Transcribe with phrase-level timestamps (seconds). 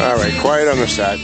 [0.00, 1.18] All right, quiet on the set.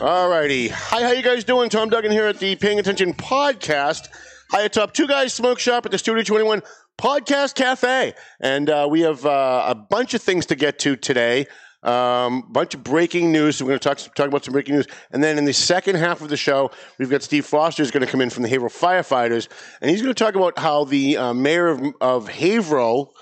[0.00, 0.68] All righty.
[0.68, 1.68] Hi, how you guys doing?
[1.68, 4.08] Tom Duggan here at the Paying Attention Podcast.
[4.50, 6.62] Hi, atop Two Guys Smoke Shop at the Studio 21
[7.00, 8.12] Podcast Cafe.
[8.40, 11.46] And uh, we have uh, a bunch of things to get to today.
[11.82, 13.56] Um, bunch of breaking news.
[13.56, 14.86] So we're going to talk, talk about some breaking news.
[15.10, 18.04] And then in the second half of the show, we've got Steve Foster is going
[18.04, 19.48] to come in from the Haverhill Firefighters.
[19.80, 23.14] And he's going to talk about how the uh, mayor of, of Haverhill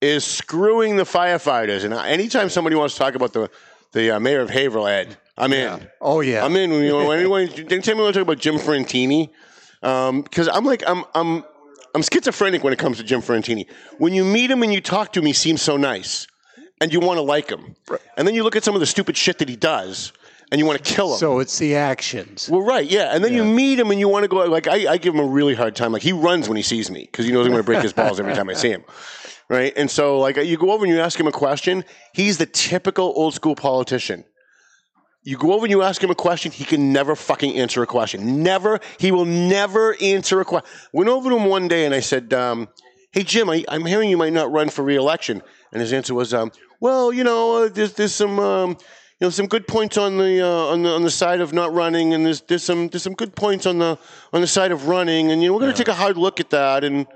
[0.00, 1.84] is screwing the firefighters.
[1.84, 3.50] And anytime somebody wants to talk about the,
[3.92, 5.86] the uh, mayor of Haverhill, Ed, I'm in.
[6.00, 6.42] Oh yeah.
[6.42, 6.70] I'm in.
[6.70, 9.28] You know, anyone, anytime you want to talk about Jim Fiorentini,
[9.82, 11.44] because I'm like I'm I'm
[11.96, 13.66] I'm schizophrenic when it comes to Jim Fiorentini.
[13.96, 16.26] When you meet him and you talk to him, he seems so nice,
[16.78, 17.74] and you want to like him.
[18.18, 20.12] And then you look at some of the stupid shit that he does,
[20.52, 21.18] and you want to kill him.
[21.18, 22.50] so it's the actions.
[22.50, 23.14] Well, right, yeah.
[23.14, 25.20] And then you meet him and you want to go, like, I, I give him
[25.20, 25.90] a really hard time.
[25.90, 27.94] Like, he runs when he sees me because he knows I'm going to break his
[27.94, 28.84] balls every time I see him.
[29.48, 29.72] Right?
[29.74, 31.82] And so, like, you go over and you ask him a question.
[32.12, 34.24] He's the typical old school politician.
[35.26, 37.86] You go over and you ask him a question, he can never fucking answer a
[37.86, 38.44] question.
[38.44, 38.78] Never.
[39.00, 40.70] He will never answer a question.
[40.92, 42.68] Went over to him one day and I said, um,
[43.10, 45.42] Hey, Jim, I, I'm hearing you might not run for reelection.
[45.72, 48.38] And his answer was, um, Well, you know, uh, there's, there's some.
[48.38, 48.78] Um,
[49.18, 51.72] you know, some good points on the uh, on the on the side of not
[51.72, 53.98] running, and there's there's some there's some good points on the
[54.34, 56.38] on the side of running, and you know we're going to take a hard look
[56.38, 56.84] at that.
[56.84, 57.06] And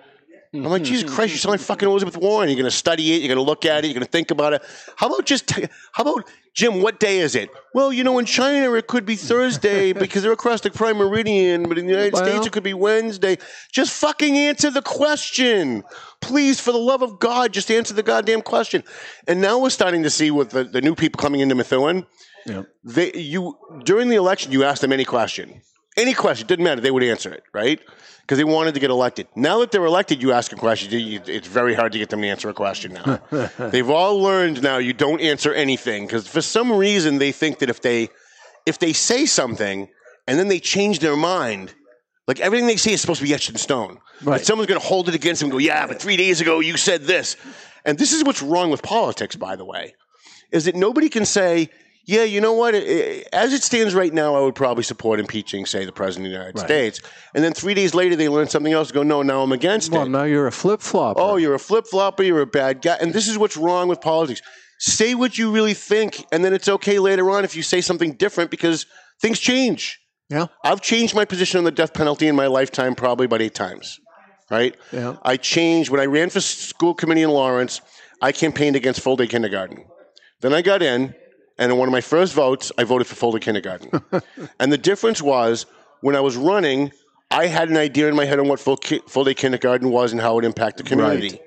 [0.52, 2.48] I'm like, Jesus Christ, you sound like fucking Elizabeth Warren.
[2.48, 4.32] You're going to study it, you're going to look at it, you're going to think
[4.32, 4.62] about it.
[4.96, 6.82] How about just t- how about Jim?
[6.82, 7.50] What day is it?
[7.72, 11.68] Well, you know, in China it could be Thursday because they're across the prime meridian,
[11.68, 13.38] but in the United Well- States it could be Wednesday.
[13.70, 15.84] Just fucking answer the question,
[16.20, 16.58] please.
[16.58, 18.82] For the love of God, just answer the goddamn question.
[19.28, 22.06] And now we're starting to see with the, the new people coming into Methuen
[22.84, 25.60] they you during the election you asked them any question
[25.96, 27.80] any question didn't matter they would answer it right
[28.30, 29.26] because they wanted to get elected.
[29.34, 30.92] Now that they're elected you ask a question.
[30.92, 33.18] You- it's very hard to get them to answer a question now.
[33.58, 37.68] They've all learned now you don't answer anything because for some reason they think that
[37.68, 38.08] if they
[38.66, 39.88] if they say something
[40.28, 41.74] and then they change their mind
[42.28, 43.98] like everything they say is supposed to be etched in stone.
[44.22, 44.40] Right.
[44.40, 46.76] Someone's going to hold it against them and go yeah but three days ago you
[46.76, 47.36] said this.
[47.84, 49.94] And this is what's wrong with politics by the way
[50.52, 51.68] is that nobody can say,
[52.10, 52.74] yeah, you know what?
[52.74, 56.38] As it stands right now, I would probably support impeaching, say, the president of the
[56.38, 57.00] United States.
[57.34, 58.90] And then three days later, they learn something else.
[58.90, 60.04] Go, no, now I'm against Well, it.
[60.04, 61.16] Well, now you're a flip flop.
[61.20, 62.24] Oh, you're a flip flopper.
[62.24, 62.96] You're a bad guy.
[63.00, 64.42] And this is what's wrong with politics.
[64.80, 68.14] Say what you really think, and then it's okay later on if you say something
[68.14, 68.86] different because
[69.20, 70.00] things change.
[70.30, 70.46] yeah.
[70.64, 74.00] I've changed my position on the death penalty in my lifetime probably about eight times.
[74.50, 74.74] Right?
[74.90, 75.14] Yeah.
[75.22, 77.80] I changed when I ran for school committee in Lawrence.
[78.20, 79.84] I campaigned against full day kindergarten.
[80.40, 81.14] Then I got in,
[81.60, 83.90] and in one of my first votes, I voted for day kindergarten.
[84.58, 85.66] and the difference was
[86.00, 86.90] when I was running,
[87.30, 90.12] I had an idea in my head on what full, ki- full day kindergarten was
[90.12, 91.38] and how it impacted the community.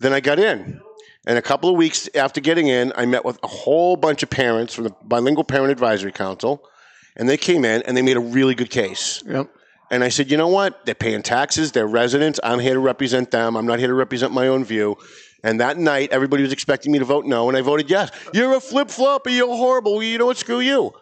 [0.00, 0.80] Then I got in.
[1.26, 4.28] And a couple of weeks after getting in, I met with a whole bunch of
[4.28, 6.68] parents from the Bilingual Parent Advisory Council,
[7.16, 9.22] and they came in and they made a really good case.
[9.24, 9.48] Yep.
[9.94, 10.84] And I said, you know what?
[10.86, 11.70] They're paying taxes.
[11.70, 12.40] They're residents.
[12.42, 13.54] I'm here to represent them.
[13.56, 14.96] I'm not here to represent my own view.
[15.44, 18.10] And that night, everybody was expecting me to vote no, and I voted yes.
[18.32, 19.30] You're a flip flopper.
[19.30, 20.02] You're horrible.
[20.02, 20.36] You know what?
[20.36, 20.92] Screw you.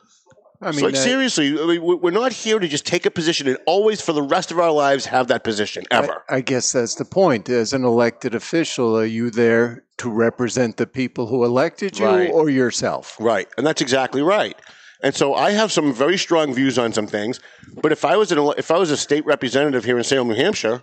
[0.61, 3.11] I mean, like uh, seriously, I mean, we- we're not here to just take a
[3.11, 6.23] position and always, for the rest of our lives, have that position ever.
[6.29, 7.49] I guess that's the point.
[7.49, 12.31] As an elected official, are you there to represent the people who elected you Right.
[12.31, 13.17] or yourself?
[13.19, 14.57] Right, and that's exactly right.
[15.03, 17.41] And so I have some very strong views on some things.
[17.83, 20.35] But if I was an, if I was a state representative here in Salem, New
[20.35, 20.83] Hampshire,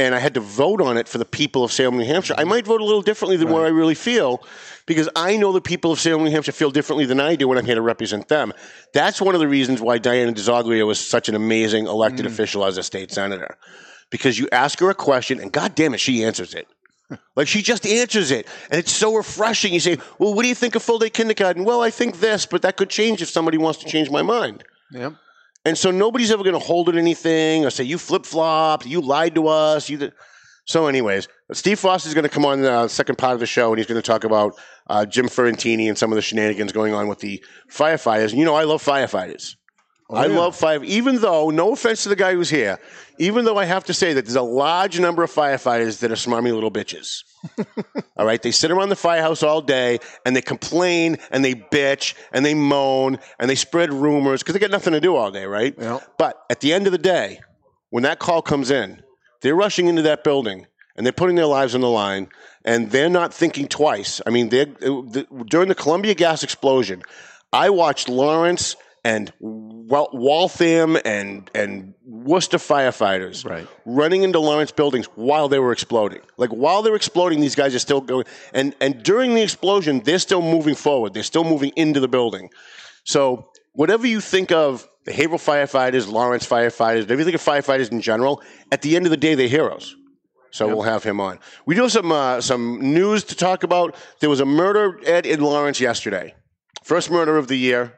[0.00, 2.44] and I had to vote on it for the people of Salem, New Hampshire, I
[2.44, 4.44] might vote a little differently than what I really feel,
[4.86, 7.58] because I know the people of Salem, New Hampshire feel differently than I do when
[7.58, 8.52] I'm here to represent them.
[8.92, 12.32] That's one of the reasons why Diana DiZoglio was such an amazing elected hmm.
[12.32, 13.56] official as a state senator,
[14.10, 16.68] because you ask her a question, and God damn it, she answers it.
[17.36, 19.72] Like she just answers it, and it's so refreshing.
[19.72, 22.44] You say, "Well, what do you think of full day kindergarten?" Well, I think this,
[22.44, 24.64] but that could change if somebody wants to change my mind.
[24.92, 25.14] Yep.
[25.64, 29.00] And so nobody's ever going to hold it anything or say you flip flopped, you
[29.00, 29.88] lied to us.
[29.88, 30.12] You did.
[30.68, 33.70] So, anyways, Steve Foster is going to come on the second part of the show,
[33.70, 34.52] and he's going to talk about
[34.88, 38.30] uh, Jim Fiorentini and some of the shenanigans going on with the firefighters.
[38.30, 39.56] And you know, I love firefighters.
[40.10, 40.38] Oh, I yeah.
[40.38, 40.82] love fire.
[40.84, 42.78] Even though, no offense to the guy who's here,
[43.18, 46.14] even though I have to say that there's a large number of firefighters that are
[46.14, 47.24] smarmy little bitches.
[48.16, 52.14] all right, they sit around the firehouse all day and they complain and they bitch
[52.32, 55.44] and they moan and they spread rumors because they got nothing to do all day,
[55.44, 55.74] right?
[55.78, 56.00] Yeah.
[56.16, 57.40] But at the end of the day,
[57.90, 59.02] when that call comes in,
[59.42, 60.66] they're rushing into that building
[60.96, 62.28] and they're putting their lives on the line
[62.64, 64.22] and they're not thinking twice.
[64.26, 67.02] I mean, they're, uh, the, during the Columbia gas explosion,
[67.52, 68.74] I watched Lawrence
[69.04, 73.66] and Waltham and and Worcester firefighters Right.
[73.84, 76.20] running into Lawrence buildings while they were exploding.
[76.36, 78.24] Like while they're exploding, these guys are still going.
[78.52, 81.14] And and during the explosion, they're still moving forward.
[81.14, 82.50] They're still moving into the building.
[83.04, 87.90] So whatever you think of the Haverhill firefighters, Lawrence firefighters, whatever you think of firefighters
[87.90, 89.96] in general, at the end of the day, they're heroes.
[90.50, 91.38] So we'll have him on.
[91.66, 93.94] We do have some uh, some news to talk about.
[94.20, 96.34] There was a murder Ed in Lawrence yesterday.
[96.84, 97.97] First murder of the year.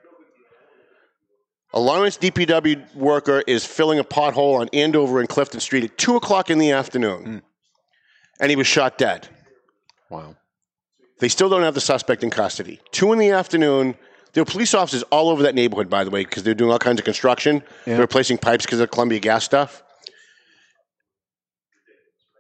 [1.72, 6.16] A Lawrence DPW worker is filling a pothole on Andover and Clifton Street at two
[6.16, 7.38] o'clock in the afternoon, hmm.
[8.40, 9.28] and he was shot dead.
[10.08, 10.36] Wow.
[11.20, 12.80] They still don't have the suspect in custody.
[12.90, 13.94] Two in the afternoon.
[14.32, 16.78] There are police officers all over that neighborhood, by the way, because they're doing all
[16.78, 17.62] kinds of construction.
[17.86, 17.94] Yeah.
[17.94, 19.82] They're replacing pipes because of Columbia gas stuff.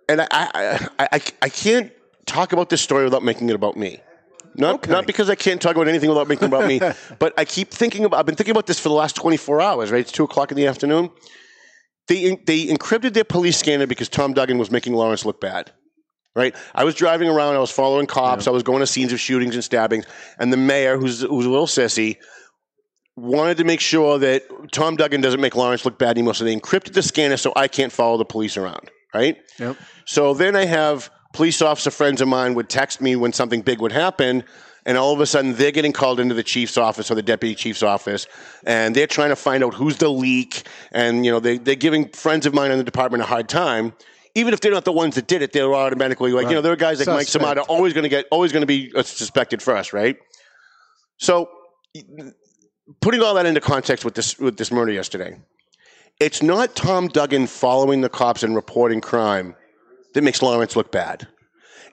[0.08, 1.92] And I, I, I, I can't
[2.26, 4.00] talk about this story without making it about me.
[4.56, 4.90] Not, Okay.
[4.90, 6.80] not because I can't talk about anything without making about me,
[7.18, 8.18] but I keep thinking about.
[8.18, 9.90] I've been thinking about this for the last 24 hours.
[9.90, 11.10] Right, it's two o'clock in the afternoon.
[12.08, 15.72] They they encrypted their police scanner because Tom Duggan was making Lawrence look bad
[16.36, 16.54] right?
[16.74, 19.54] I was driving around, I was following cops, I was going to scenes of shootings
[19.54, 20.06] and stabbings,
[20.38, 22.16] and the mayor, who's who's a little sissy,
[23.16, 26.34] wanted to make sure that Tom Duggan doesn't make Lawrence look bad anymore.
[26.34, 29.36] So they encrypted the scanner so I can't follow the police around, right?
[29.58, 29.76] Yep.
[30.06, 33.80] So then I have police officer friends of mine would text me when something big
[33.80, 34.44] would happen.
[34.86, 37.54] And all of a sudden, they're getting called into the chief's office or the deputy
[37.54, 38.26] chief's office,
[38.64, 40.62] and they're trying to find out who's the leak.
[40.90, 43.92] And you know, they, they're giving friends of mine in the department a hard time,
[44.34, 45.52] even if they're not the ones that did it.
[45.52, 47.58] They're automatically like, you know, there are guys like Mike Suspect.
[47.58, 50.16] Samada always going to get, always going to be uh, suspected first, right?
[51.18, 51.50] So,
[53.02, 55.38] putting all that into context with this with this murder yesterday,
[56.20, 59.56] it's not Tom Duggan following the cops and reporting crime
[60.14, 61.28] that makes Lawrence look bad.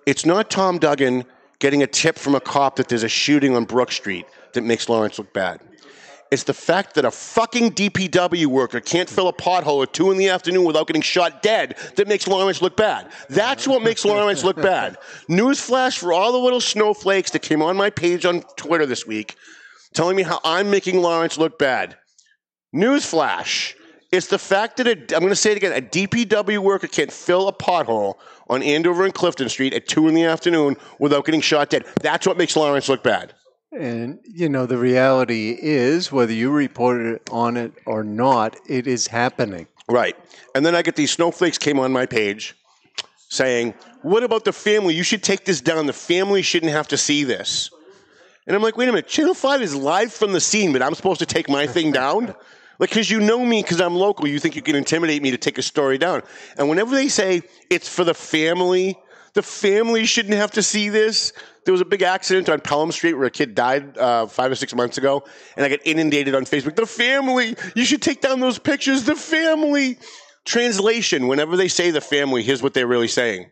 [0.06, 1.26] It's not Tom Duggan
[1.60, 4.90] getting a tip from a cop that there's a shooting on Brook Street that makes
[4.90, 5.60] Lawrence look bad.
[6.30, 10.18] It's the fact that a fucking DPW worker can't fill a pothole at two in
[10.18, 13.10] the afternoon without getting shot dead that makes Lawrence look bad.
[13.30, 14.98] That's what makes Lawrence look bad.
[15.30, 19.36] Newsflash for all the little snowflakes that came on my page on Twitter this week
[19.94, 21.98] telling me how I'm making Lawrence look bad.
[22.76, 23.74] Newsflash.
[24.12, 25.74] It's the fact that a, I'm going to say it again.
[25.74, 28.16] A DPW worker can't fill a pothole
[28.50, 31.86] on Andover and Clifton Street at two in the afternoon without getting shot dead.
[32.02, 33.34] That's what makes Lawrence look bad.
[33.72, 38.88] And you know the reality is, whether you report it on it or not, it
[38.88, 39.68] is happening.
[39.90, 40.16] Right.
[40.56, 42.56] And then I get these snowflakes came on my page
[43.30, 43.74] saying,
[44.04, 44.94] What about the family?
[44.94, 45.86] You should take this down.
[45.86, 47.70] The family shouldn't have to see this.
[48.48, 50.96] And I'm like, wait a minute, Channel 5 is live from the scene, but I'm
[50.96, 52.34] supposed to take my thing down?
[52.80, 55.38] Like, because you know me, because I'm local, you think you can intimidate me to
[55.38, 56.22] take a story down.
[56.58, 58.98] And whenever they say it's for the family,
[59.34, 61.34] the family shouldn't have to see this.
[61.66, 64.56] There was a big accident on Pelham Street where a kid died uh, five or
[64.56, 65.24] six months ago,
[65.56, 66.76] and I got inundated on Facebook.
[66.76, 69.04] The family, you should take down those pictures.
[69.04, 69.98] The family.
[70.46, 73.52] Translation: Whenever they say the family, here's what they're really saying: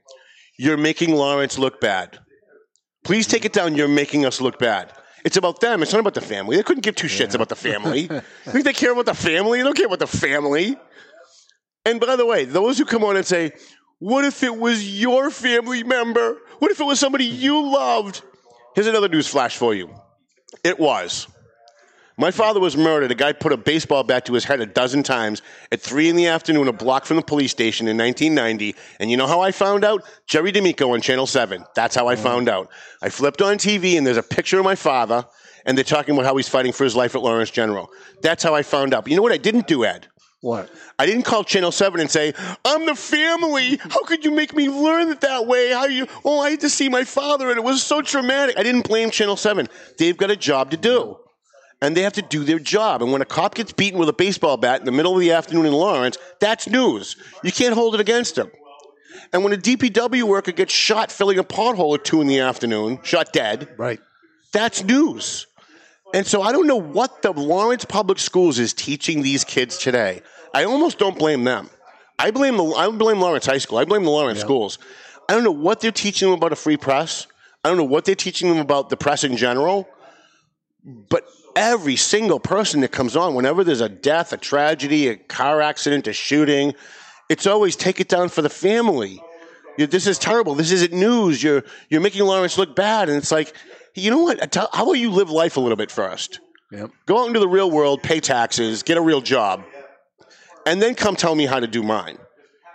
[0.58, 2.20] You're making Lawrence look bad.
[3.04, 3.76] Please take it down.
[3.76, 4.94] You're making us look bad.
[5.26, 5.82] It's about them.
[5.82, 6.56] It's not about the family.
[6.56, 8.02] They couldn't give two shits about the family.
[8.46, 9.58] you think they care about the family?
[9.58, 10.78] They don't care about the family.
[11.84, 13.52] And by the way, those who come on and say,
[13.98, 16.38] what if it was your family member?
[16.60, 18.22] What if it was somebody you loved?
[18.76, 19.90] Here's another news flash for you.
[20.64, 21.28] It was.
[22.18, 23.12] My father was murdered.
[23.12, 25.42] A guy put a baseball bat to his head a dozen times
[25.72, 28.76] at 3 in the afternoon, a block from the police station in 1990.
[29.02, 30.04] And you know how I found out?
[30.26, 31.66] Jerry D'Amico on Channel 7.
[31.76, 32.70] That's how I found out.
[33.02, 35.26] I flipped on TV and there's a picture of my father,
[35.66, 37.90] and they're talking about how he's fighting for his life at Lawrence General.
[38.22, 39.04] That's how I found out.
[39.04, 40.08] But you know what I didn't do, Ed?
[40.40, 40.70] What?
[40.98, 43.78] I didn't call Channel 7 and say, I'm the family.
[43.78, 45.72] How could you make me learn it that way?
[45.72, 48.58] How you, oh, I had to see my father and it was so traumatic.
[48.58, 49.68] I didn't blame Channel 7.
[49.98, 51.18] They've got a job to do.
[51.82, 53.02] And they have to do their job.
[53.02, 55.32] And when a cop gets beaten with a baseball bat in the middle of the
[55.32, 57.18] afternoon in Lawrence, that's news.
[57.44, 58.50] You can't hold it against them.
[59.34, 63.00] And when a DPW worker gets shot filling a pothole at 2 in the afternoon,
[63.04, 64.00] shot dead, Right.
[64.54, 65.48] that's news.
[66.14, 70.22] And so I don't know what the Lawrence Public Schools is teaching these kids today.
[70.54, 71.70] I almost don't blame them.
[72.18, 73.78] I blame the I blame Lawrence High School.
[73.78, 74.78] I blame the Lawrence schools.
[75.28, 77.28] I don't know what they're teaching them about a free press.
[77.64, 79.90] I don't know what they're teaching them about the press in general.
[80.86, 85.62] But every single person that comes on, whenever there's a death, a tragedy, a car
[85.62, 86.74] accident, a shooting,
[87.30, 89.22] it's always take it down for the family.
[89.78, 90.56] You- This is terrible.
[90.56, 91.42] This isn't news.
[91.44, 93.54] You're you're making Lawrence look bad, and it's like,
[93.94, 94.54] you know what?
[94.56, 96.40] How about you live life a little bit first?
[96.72, 96.92] Yep.
[97.06, 99.64] Go out into the real world, pay taxes, get a real job,
[100.66, 102.18] and then come tell me how to do mine.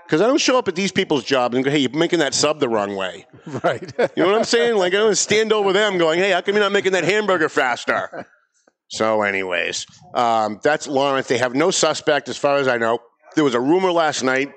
[0.07, 2.35] Because I don't show up at these people's jobs and go, hey, you're making that
[2.35, 3.27] sub the wrong way.
[3.65, 3.83] Right.
[3.99, 4.77] You know what I'm saying?
[4.77, 7.49] Like, I don't stand over them going, hey, how come you're not making that hamburger
[7.49, 8.27] faster?
[8.91, 11.29] So, anyways, um, that's Lawrence.
[11.29, 12.99] They have no suspect, as far as I know.
[13.37, 14.53] There was a rumor last night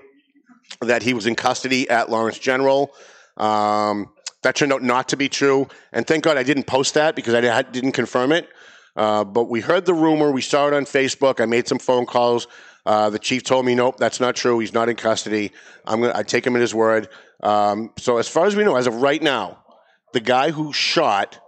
[0.81, 2.91] that he was in custody at Lawrence General.
[3.37, 4.09] Um,
[4.41, 5.67] that turned out not to be true.
[5.91, 8.49] And thank God I didn't post that because I didn't confirm it.
[8.95, 10.31] Uh, but we heard the rumor.
[10.31, 11.39] We saw it on Facebook.
[11.39, 12.47] I made some phone calls.
[12.85, 14.59] Uh, the chief told me, nope, that's not true.
[14.59, 15.51] He's not in custody.
[15.85, 17.07] I'm gonna, I take him at his word.
[17.41, 19.63] Um, so as far as we know, as of right now,
[20.11, 21.39] the guy who shot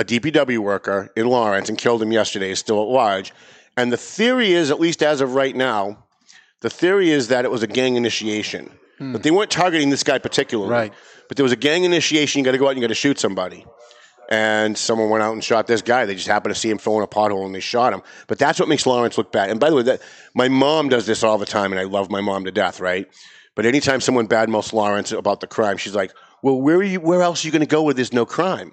[0.00, 3.34] a DPW worker in Lawrence and killed him yesterday is still at large.
[3.76, 6.04] And the theory is, at least as of right now,
[6.60, 8.72] the theory is that it was a gang initiation.
[8.96, 9.12] Hmm.
[9.12, 10.72] But they weren't targeting this guy particularly.
[10.72, 10.94] Right.
[11.28, 12.38] But there was a gang initiation.
[12.38, 13.66] You got to go out and you got to shoot somebody.
[14.30, 16.06] And someone went out and shot this guy.
[16.06, 18.00] They just happened to see him throwing a pothole and they shot him.
[18.26, 19.50] But that's what makes Lawrence look bad.
[19.50, 20.00] And by the way, that
[20.34, 23.06] my mom does this all the time, and I love my mom to death, right?
[23.54, 27.00] But anytime someone badmouths Lawrence about the crime, she's like, "Well, where are you?
[27.00, 28.72] Where else are you going to go where there's no crime?"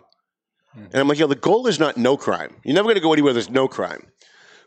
[0.77, 2.55] And I'm like, "Yeah, the goal is not no crime.
[2.63, 4.07] You're never going to go anywhere there's no crime."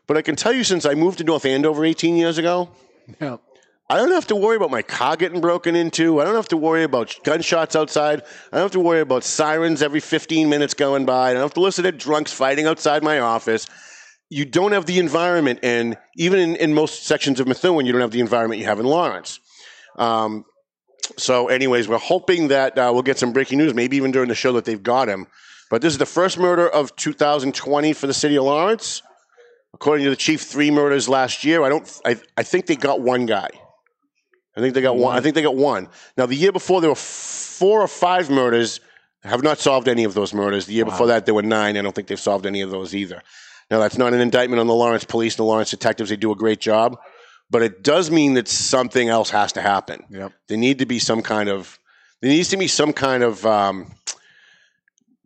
[0.07, 2.71] But I can tell you, since I moved to North Andover 18 years ago,
[3.21, 3.37] Yeah.
[3.89, 6.21] I don't have to worry about my car getting broken into.
[6.21, 8.23] I don't have to worry about gunshots outside.
[8.53, 11.31] I don't have to worry about sirens every 15 minutes going by.
[11.31, 13.67] I don't have to listen to drunks fighting outside my office.
[14.29, 18.01] You don't have the environment, and even in, in most sections of Methuen, you don't
[18.01, 19.41] have the environment you have in Lawrence.
[19.97, 20.45] Um,
[21.17, 24.37] so, anyways, we're hoping that uh, we'll get some breaking news, maybe even during the
[24.37, 25.27] show that they've got him.
[25.71, 29.03] But this is the first murder of 2020 for the city of Lawrence.
[29.73, 31.63] According to the chief, three murders last year.
[31.63, 32.01] I don't.
[32.05, 33.49] I, I think they got one guy.
[34.57, 35.17] I think they got one.
[35.17, 35.89] I think they got one.
[36.17, 38.81] Now the year before there were four or five murders.
[39.23, 40.65] Have not solved any of those murders.
[40.65, 41.77] The year before that there were nine.
[41.77, 43.23] I don't think they've solved any of those either.
[43.71, 46.09] Now that's not an indictment on the Lawrence police and the Lawrence detectives.
[46.09, 46.99] They do a great job,
[47.51, 50.05] but it does mean that something else has to happen.
[50.09, 50.33] Yep.
[50.49, 51.79] There need to be some kind of
[52.23, 53.93] there needs to be some kind of um,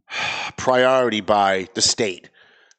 [0.57, 2.31] priority by the state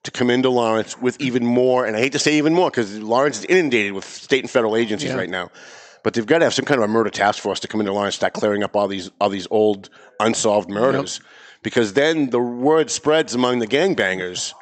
[0.03, 2.97] to come into Lawrence with even more, and I hate to say even more because
[2.99, 5.15] Lawrence is inundated with state and federal agencies Yeah.
[5.17, 5.49] right now.
[6.03, 7.91] But they've got to have some kind of a murder task force to come into
[7.91, 9.89] Lawrence, start clearing up all these all these old
[10.19, 11.19] unsolved murders,
[11.63, 14.53] because then the word spreads among the gangbangers.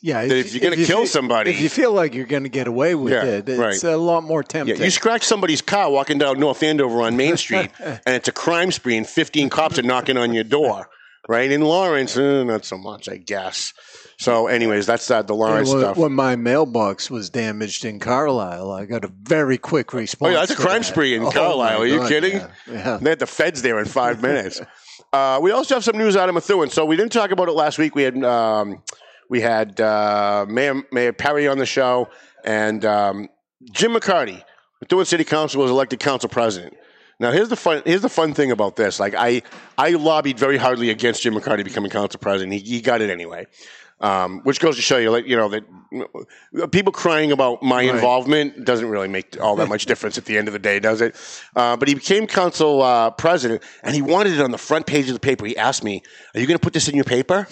[0.00, 0.24] Yeah.
[0.26, 2.68] That if you're gonna you kill somebody- if you feel like you're going to get
[2.68, 3.82] away with Yeah, it, it's right.
[3.92, 4.82] a lot more Yeah, tempting.
[4.82, 8.70] you scratch somebody's car walking down North Andover on Main Street, and it's a crime
[8.70, 10.88] spree, and 15 cops are knocking on your door.
[11.28, 13.72] Right in Lawrence, eh, not so much, I guess.
[14.18, 15.96] So, anyways, that's uh, the Lawrence when, stuff.
[15.96, 20.32] when my mailbox was damaged in Carlisle, I got a very quick Oh response.
[20.34, 20.84] yeah, that's a crime that.
[20.88, 21.80] spree in Oh, Carlisle.
[21.82, 22.32] Are you God, kidding?
[22.36, 22.48] Yeah.
[22.68, 22.98] yeah.
[23.00, 24.60] They had the feds there in five minutes.
[25.12, 26.70] Uh, we also have some news out of Methuen.
[26.70, 27.94] So we didn't talk about it last week.
[27.94, 28.82] We had um,
[29.30, 32.08] we had uh, Mayor, Mayor Perry on the show,
[32.44, 33.28] and um,
[33.72, 34.42] Jim McCarty,
[34.82, 36.74] Methuen City Council, was elected council president.
[37.20, 38.98] Now here's the fun here's the fun thing about this.
[38.98, 39.42] Like I
[39.78, 42.52] I lobbied very hardly against Jim McCarty becoming council president.
[42.52, 43.46] He, he got it anyway.
[44.00, 45.64] Um, which goes to show you, like you know, that
[46.60, 50.36] uh, people crying about my involvement doesn't really make all that much difference at the
[50.36, 51.14] end of the day, does it?
[51.54, 55.06] Uh, but he became council uh, president, and he wanted it on the front page
[55.06, 55.46] of the paper.
[55.46, 56.02] He asked me,
[56.34, 57.46] "Are you going to put this in your paper?"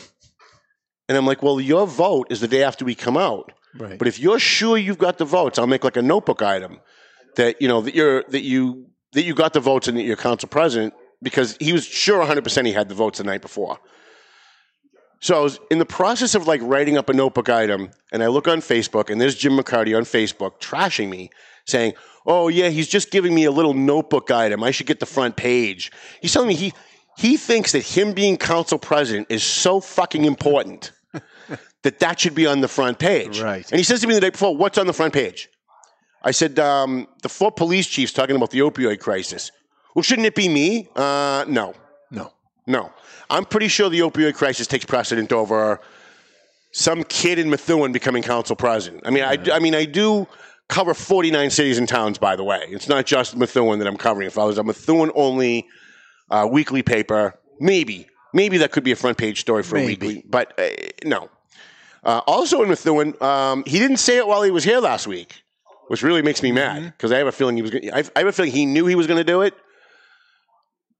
[1.08, 3.52] And I'm like, "Well, your vote is the day after we come out.
[3.78, 3.98] Right.
[3.98, 6.80] But if you're sure you've got the votes, I'll make like a notebook item
[7.36, 10.16] that you know that you're that you that you got the votes and that you're
[10.16, 13.78] council president because he was sure 100 percent he had the votes the night before.
[15.20, 18.26] So I was in the process of like writing up a notebook item, and I
[18.26, 21.30] look on Facebook, and there's Jim McCarty on Facebook trashing me,
[21.64, 21.94] saying,
[22.26, 24.64] "Oh yeah, he's just giving me a little notebook item.
[24.64, 26.72] I should get the front page." He's telling me he
[27.16, 30.90] he thinks that him being council president is so fucking important
[31.82, 33.40] that that should be on the front page.
[33.40, 33.70] Right.
[33.70, 35.48] And he says to me the day before, "What's on the front page?"
[36.24, 39.50] I said, um, "The four police chiefs talking about the opioid crisis."
[39.94, 40.88] Well, shouldn't it be me?
[40.96, 41.74] Uh, no.
[42.10, 42.32] No.
[42.66, 42.92] No.
[43.28, 45.80] I'm pretty sure the opioid crisis takes precedent over
[46.72, 49.02] some kid in Methuen becoming council president.
[49.06, 50.26] I mean, I, I mean, I do
[50.68, 52.64] cover 49 cities and towns, by the way.
[52.68, 54.26] It's not just Methuen that I'm covering.
[54.26, 55.66] If I was a Methuen only
[56.30, 60.24] uh, weekly paper, maybe, maybe that could be a front page story for a weekly,
[60.26, 60.68] but uh,
[61.04, 61.28] no.
[62.04, 65.41] Uh, also in Methuen, um, he didn't say it while he was here last week.
[65.92, 67.70] Which really makes me mad because I have a feeling he was.
[67.70, 69.52] Gonna, I I have a feeling he knew he was going to do it.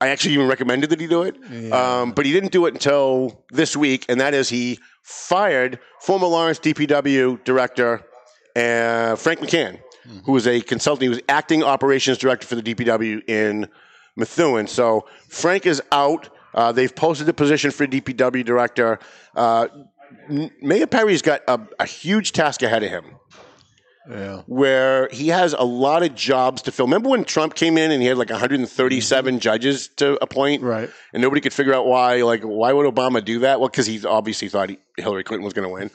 [0.03, 1.35] I actually even recommended that he do it,
[1.73, 6.27] um, but he didn't do it until this week, and that is he fired former
[6.27, 8.03] Lawrence DPW director
[8.55, 9.81] uh, Frank McCann,
[10.27, 11.05] who was a consultant.
[11.05, 13.71] He was acting operations director for the DPW in
[14.17, 14.67] Methuen.
[14.67, 16.29] So Frank is out.
[16.53, 18.99] Uh, they've posted the position for DPW director.
[19.35, 19.69] Uh,
[20.61, 23.05] Mayor Perry's got a, a huge task ahead of him
[24.11, 24.43] Yeah.
[24.47, 26.87] where he has a lot of jobs to fill.
[26.87, 30.91] Remember when Trump came in and he had like 137 judges to appoint, Right.
[31.13, 32.23] And nobody could figure out why.
[32.23, 33.61] Like, why would Obama do that?
[33.61, 35.91] Well, because he obviously thought he, Hillary Clinton was going to win.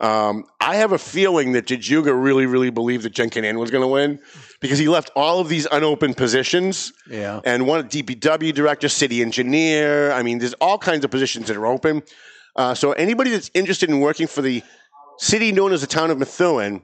[0.00, 3.82] Um, I have a feeling that Jajuga really, really believed that Jen Kannan was going
[3.82, 4.18] to win
[4.60, 6.94] because he left all of these unopened positions.
[7.10, 7.40] Yeah.
[7.44, 10.12] And one DPW director, city engineer.
[10.12, 12.02] I mean, there's all kinds of positions that are open.
[12.56, 14.62] Uh, so anybody that's interested in working for the
[15.18, 16.82] city known as the town of Methuen,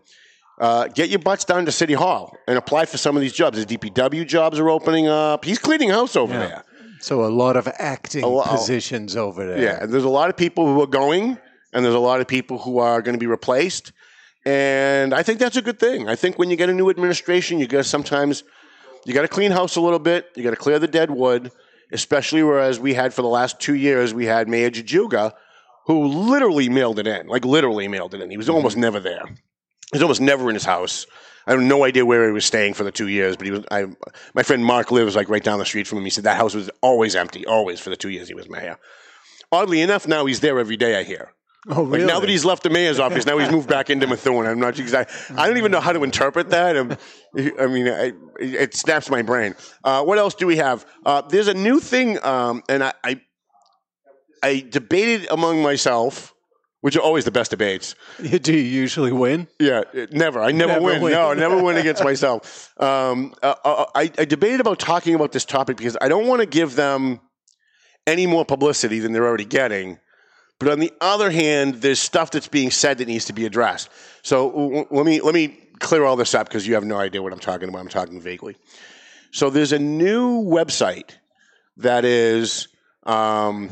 [0.58, 3.62] uh, get your butts down to City Hall and apply for some of these jobs.
[3.64, 5.44] The DPW jobs are opening up.
[5.44, 6.46] He's cleaning house over Yeah.
[6.46, 6.64] there.
[7.00, 9.58] So a lot of acting lo- positions over there.
[9.62, 11.36] Yeah, and there's a lot of people who are going,
[11.74, 13.92] and there's a lot of people who are going to be replaced.
[14.46, 16.08] And I think that's a good thing.
[16.08, 18.44] I think when you get a new administration, you got to sometimes
[19.04, 20.30] you got to clean house a little bit.
[20.36, 21.52] You got to clear the dead wood,
[21.92, 25.32] especially whereas we had for the last two years we had Mayor Jajuga,
[25.86, 28.30] who literally mailed it in, like literally mailed it in.
[28.30, 29.22] He was almost never there.
[29.92, 31.06] He was almost never in his house.
[31.46, 33.64] I have no idea where he was staying for the two years, but he was.
[33.70, 33.86] I,
[34.34, 36.04] my friend Mark lives like right down the street from him.
[36.04, 38.78] He said that house was always empty, always for the two years he was mayor.
[39.52, 40.98] Oddly enough, now he's there every day.
[40.98, 41.32] I hear.
[41.68, 42.06] Oh, Like really?
[42.06, 44.46] now that he's left the mayor's office, now he's moved back into Methuen.
[44.46, 45.12] I'm not exact.
[45.36, 46.76] I don't even know how to interpret that.
[46.76, 46.96] Um,
[47.58, 49.54] I mean, I, it snaps my brain.
[49.84, 50.84] Uh, what else do we have?
[51.04, 53.20] Uh, there's a new thing, um, and I, I,
[54.42, 56.34] I debated among myself,
[56.86, 57.96] which are always the best debates.
[58.42, 59.48] Do you usually win?
[59.58, 60.40] Yeah, never.
[60.40, 61.02] I never, Never win.
[61.02, 61.12] win.
[61.14, 62.72] No, I never win against myself.
[62.80, 66.42] Um, uh, uh, I, I debated about talking about this topic because I don't want
[66.42, 67.18] to give them
[68.06, 69.98] any more publicity than they're already getting.
[70.60, 73.88] But on the other hand, there's stuff that's being said that needs to be addressed.
[74.22, 77.20] So w- let me let me clear all this up because you have no idea
[77.20, 77.80] what I'm talking about.
[77.80, 78.54] I'm talking vaguely.
[79.32, 81.16] So there's a new website
[81.78, 82.68] that is
[83.02, 83.70] um,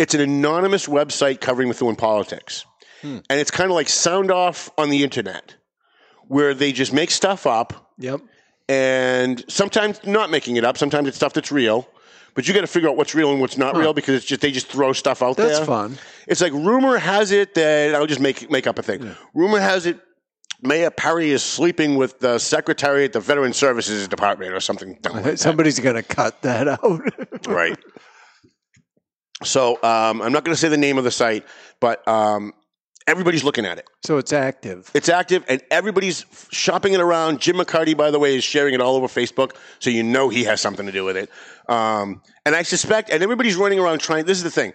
[0.00, 2.64] it's an anonymous website covering Methuen politics,
[3.02, 3.18] hmm.
[3.28, 5.54] and it's kind of like sound off on the internet,
[6.26, 8.20] where they just make stuff up Yep.
[8.68, 10.78] and sometimes not making it up.
[10.78, 11.86] Sometimes it's stuff that's real,
[12.34, 14.40] but you got to figure out what's real and what's not real because it's just
[14.40, 15.56] they just throw stuff out That's there.
[15.58, 15.98] That's fun.
[16.26, 19.14] It's like rumor has it that I'll just make make up a thing.
[19.34, 19.98] Rumor has it
[20.62, 24.98] Mayor Perry is sleeping with the secretary at the Veteran Services Department or something.
[25.12, 25.38] like.
[25.38, 27.46] Somebody's going to cut that out.
[27.46, 27.78] right.
[29.42, 31.46] So um, I'm not going to say the name of the site,
[31.80, 32.52] but um,
[33.06, 33.86] everybody's looking at it.
[34.04, 34.90] so it's active.
[34.94, 37.40] It's active, and everybody's shopping it around.
[37.40, 40.44] Jim McCarty, by the way, is sharing it all over Facebook, so you know he
[40.44, 41.30] has something to do with it.
[41.68, 44.26] Um, and I suspect, and everybody's running around trying.
[44.26, 44.72] This is the thing: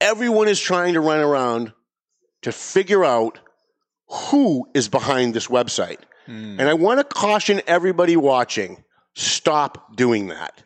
[0.00, 1.72] everyone is trying to run around
[2.42, 3.38] to figure out
[4.08, 5.98] who is behind this website.
[6.26, 8.82] And I want to caution everybody watching:
[9.14, 10.62] stop doing that.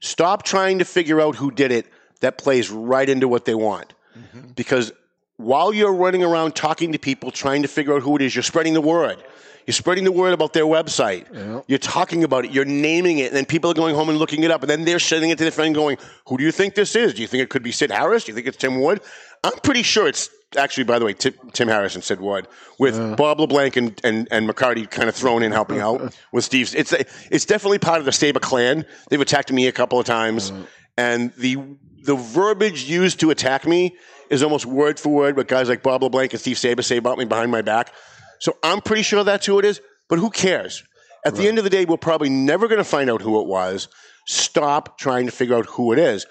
[0.00, 1.86] Stop trying to figure out who did it.
[2.20, 4.48] That plays right into what they want, mm-hmm.
[4.54, 4.92] because
[5.36, 8.42] while you're running around talking to people, trying to figure out who it is, you're
[8.42, 9.22] spreading the word.
[9.66, 11.26] You're spreading the word about their website.
[11.66, 12.50] You're talking about it.
[12.50, 13.28] You're naming it.
[13.28, 14.62] And then people are going home and looking it up.
[14.62, 17.14] And then they're sending it to their friend going, Who do you think this is?
[17.14, 18.24] Do you think it could be Sid Harris?
[18.24, 19.00] Do you think it's Tim Wood?
[19.44, 23.16] I'm pretty sure it's actually, by the way, Tim, Tim Harris and Sid Wood, with
[23.16, 26.74] Bob LeBlanc and, and, and McCarty kind of thrown in helping out with Steve's.
[26.74, 26.92] It's,
[27.30, 28.84] it's definitely part of the Staber clan.
[29.08, 30.52] They've attacked me a couple of times.
[31.00, 31.56] And the,
[32.02, 33.96] the verbiage used to attack me
[34.28, 37.16] is almost word for word what guys like Bob LeBlanc and Steve Saber say about
[37.16, 37.94] me behind my back.
[38.40, 40.82] So I'm pretty sure that's who it is, but who cares?
[41.24, 43.46] At the end of the day, we're probably never going to find out who it
[43.46, 43.88] was.
[44.26, 46.26] Stop trying to figure out who it is.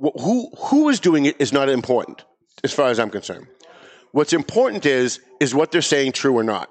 [0.00, 2.24] Who who is doing it is not important,
[2.62, 3.48] as far as I'm concerned.
[4.12, 6.70] What's important is is what they're saying true or not.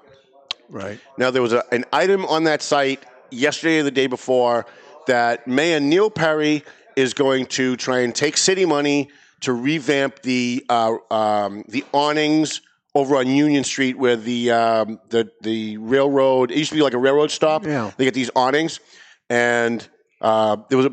[0.70, 0.98] Right.
[1.18, 4.64] Now, there was a, an item on that site yesterday or the day before
[5.06, 6.64] that Mayor Neil Perry
[6.96, 12.60] is going to try and take city money to revamp the uh, um, the awnings
[12.94, 16.94] over on Union Street where the um, the the railroad it used to be like
[16.94, 17.64] a railroad stop.
[17.64, 17.90] Yeah.
[17.96, 18.80] They get these awnings,
[19.28, 19.86] and
[20.20, 20.92] uh, there was a,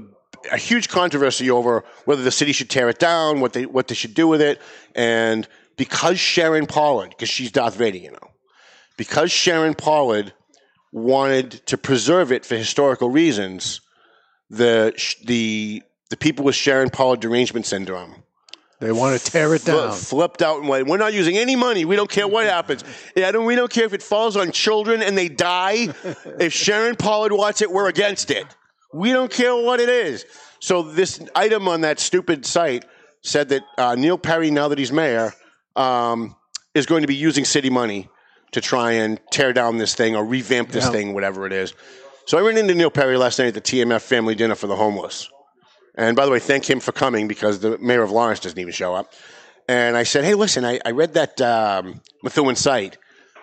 [0.52, 3.96] a huge controversy over whether the city should tear it down, what they what they
[3.96, 4.62] should do with it,
[4.96, 8.32] and because Sharon Pollard, because she's Darth Vader, you know,
[8.98, 10.34] because Sharon Pollard
[10.92, 13.82] wanted to preserve it for historical reasons,
[14.50, 14.94] the
[15.26, 18.24] the the people with Sharon Pollard derangement syndrome
[18.80, 19.92] They want to tear it down.
[19.94, 21.84] flipped out and went, "We're not using any money.
[21.86, 22.84] We don't care what happens.
[23.16, 25.90] Yeah, don't, we don't care if it falls on children and they die.
[26.40, 28.46] if Sharon Pollard wants it, we're against it.
[28.94, 30.26] We don't care what it is."
[30.60, 32.86] So this item on that stupid site
[33.22, 35.34] said that uh, Neil Perry, now that he's mayor,
[35.76, 36.36] um,
[36.74, 38.10] is going to be using city money
[38.54, 40.92] to try and tear down this thing or revamp this Yeah.
[40.92, 41.74] thing, whatever it is.
[42.28, 44.76] So I ran into Neil Perry last night at the TMF family dinner for the
[44.76, 45.30] homeless.
[45.98, 48.72] And by the way, thank him for coming because the mayor of Lawrence doesn't even
[48.72, 49.14] show up.
[49.68, 52.98] And I said, hey, listen, I, I read that um, Methuen site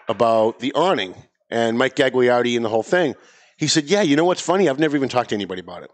[0.09, 1.15] about the awning
[1.51, 3.15] and Mike Gagliardi and the whole thing.
[3.59, 4.69] He said, yeah, you know what's funny?
[4.69, 5.91] I've never even talked to anybody about it.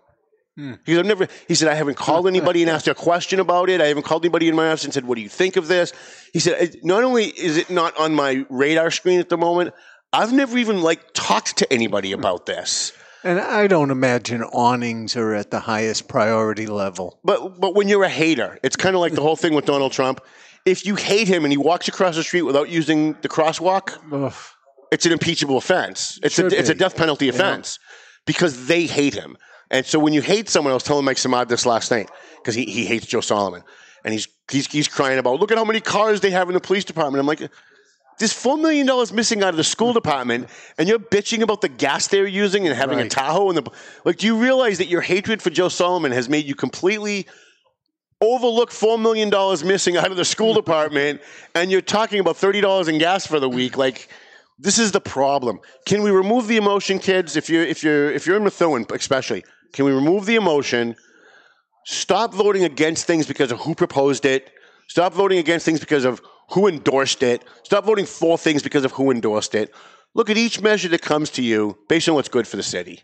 [0.85, 3.70] He said, I've never, he said, I haven't called anybody and asked a question about
[3.70, 3.81] it.
[3.81, 5.92] I haven't called anybody in my office and said, what do you think of this?
[6.33, 9.75] He said, not only is it not on my radar screen at the moment,
[10.12, 12.92] I've never even like talked to anybody about this.
[13.23, 17.19] And I don't imagine awnings are at the highest priority level.
[17.25, 19.93] But but when you're a hater, it's kind of like the whole thing with Donald
[19.93, 20.21] Trump.
[20.65, 24.35] If you hate him and he walks across the street without using the crosswalk, Ugh.
[24.93, 26.19] it's an impeachable offense.
[26.23, 27.79] It's a, Should it's a death penalty offense
[28.27, 29.37] because they hate him.
[29.71, 32.55] And so when you hate someone, I was telling Mike Samad this last night because
[32.55, 33.63] he, he hates Joe Solomon,
[34.05, 36.61] and he's, he's he's crying about look at how many cars they have in the
[36.61, 37.21] police department.
[37.21, 37.51] I'm like.
[38.21, 41.71] There's four million dollars missing out of the school department, and you're bitching about the
[41.71, 43.49] gas they're using and having a Tahoe.
[43.49, 43.71] And the
[44.05, 47.27] like, do you realize that your hatred for Joe Solomon has made you completely
[48.21, 51.23] overlook four million dollars missing out of the school department,
[51.55, 53.79] and you're talking about thirty dollars in gas for the week.
[53.79, 54.11] Like,
[54.59, 55.59] this is the problem.
[55.87, 57.37] Can we remove the emotion, kids?
[57.37, 60.95] If you're if you're if you're in Methuen, especially, can we remove the emotion?
[61.87, 64.51] Stop voting against things because of who proposed it.
[64.89, 66.21] Stop voting against things because of
[66.53, 67.45] who endorsed it.
[67.63, 69.73] Stop voting for things because of who endorsed it.
[70.15, 73.03] Look at each measure that comes to you based on what's good for the city.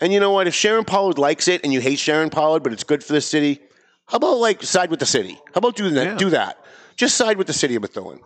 [0.00, 0.46] And you know what?
[0.46, 3.20] If Sharon Pollard likes it and you hate Sharon Pollard, but it's good for the
[3.20, 3.60] city,
[4.06, 5.34] how about like side with the city?
[5.54, 6.04] How about do that?
[6.04, 6.16] Yeah.
[6.16, 6.58] Do that.
[6.96, 8.20] Just side with the city of Methuen.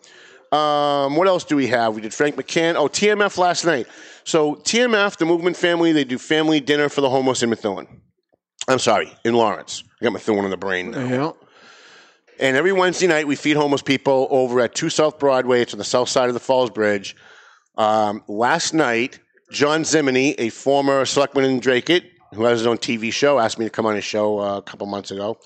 [0.51, 1.95] Um, what else do we have?
[1.95, 2.75] We did Frank McCann.
[2.75, 3.87] Oh, TMF last night.
[4.25, 7.87] So TMF, the movement family, they do family dinner for the homeless in Methuen.
[8.69, 9.83] I'm sorry, in Lawrence.
[10.01, 11.05] I got Methuen in the brain now.
[11.05, 11.33] Yeah.
[12.43, 15.63] And every Wednesday night, we feed homeless people over at 2 South Broadway.
[15.63, 17.15] It's on the south side of the Falls Bridge.
[17.79, 19.21] Um, last night,
[19.53, 22.03] John Zimini, a former selectman in Dracut
[22.35, 24.63] who has his own TV show, asked me to come on his show uh, a
[24.63, 25.39] couple months ago,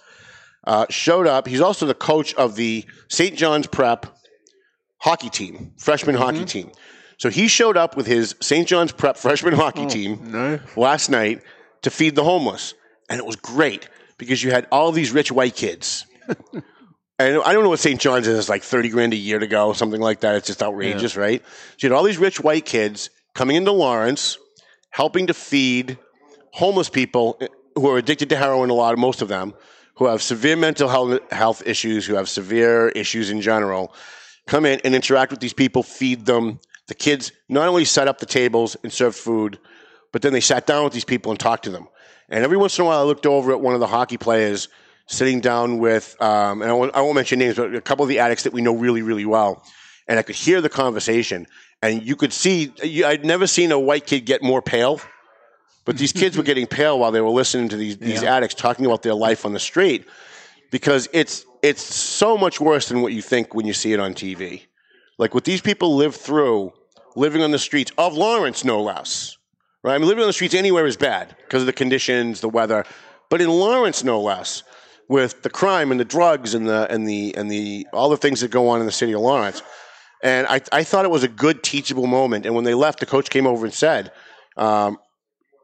[0.66, 1.46] uh, showed up.
[1.46, 3.36] He's also the coach of the St.
[3.36, 4.06] John's Prep
[4.96, 6.70] hockey team, freshman hockey team.
[7.18, 8.66] So he showed up with his St.
[8.66, 10.60] John's Prep freshman hockey team no.
[10.76, 11.42] last night
[11.82, 12.72] to feed the homeless.
[13.10, 16.06] And it was great because you had all these rich white kids.
[17.18, 18.00] and I don't know what St.
[18.00, 20.36] John's is, like 30 grand a year to go, something like that.
[20.36, 21.42] It's just outrageous, right?
[21.78, 24.36] So you had all these rich white kids coming into Lawrence,
[24.90, 25.98] helping to feed
[26.52, 29.54] homeless people eh, who are addicted to heroin, a lot of most of them,
[29.94, 33.94] who have severe mental health, health issues, who have severe issues in general,
[34.46, 36.60] come in and interact with these people, feed them.
[36.86, 39.58] The kids not only set up the tables and served food,
[40.12, 41.88] but then they sat down with these people and talked to them.
[42.28, 44.68] And every once in a while, I looked over at one of the hockey players
[45.06, 48.08] sitting down with, um, and I won't, I won't mention names, but a couple of
[48.08, 49.62] the addicts that we know really, really well.
[50.08, 51.46] And I could hear the conversation,
[51.82, 55.00] and you could see, you, I'd never seen a white kid get more pale.
[55.84, 58.86] But these kids were getting pale while they were listening to these, these addicts talking
[58.86, 60.04] about their life on the street
[60.72, 64.12] because it's it's so much worse than what you think when you see it on
[64.14, 64.66] TV.
[65.18, 66.72] Like what these people live through,
[67.14, 69.36] living on the streets of Lawrence, no less.
[69.82, 69.94] Right?
[69.94, 72.84] I mean, living on the streets anywhere is bad because of the conditions, the weather,
[73.30, 74.62] but in Lawrence, no less,
[75.08, 78.40] with the crime and the drugs and the and the and the all the things
[78.40, 79.62] that go on in the city of Lawrence.
[80.22, 82.46] And I, I thought it was a good teachable moment.
[82.46, 84.12] And when they left, the coach came over and said,
[84.56, 84.98] um,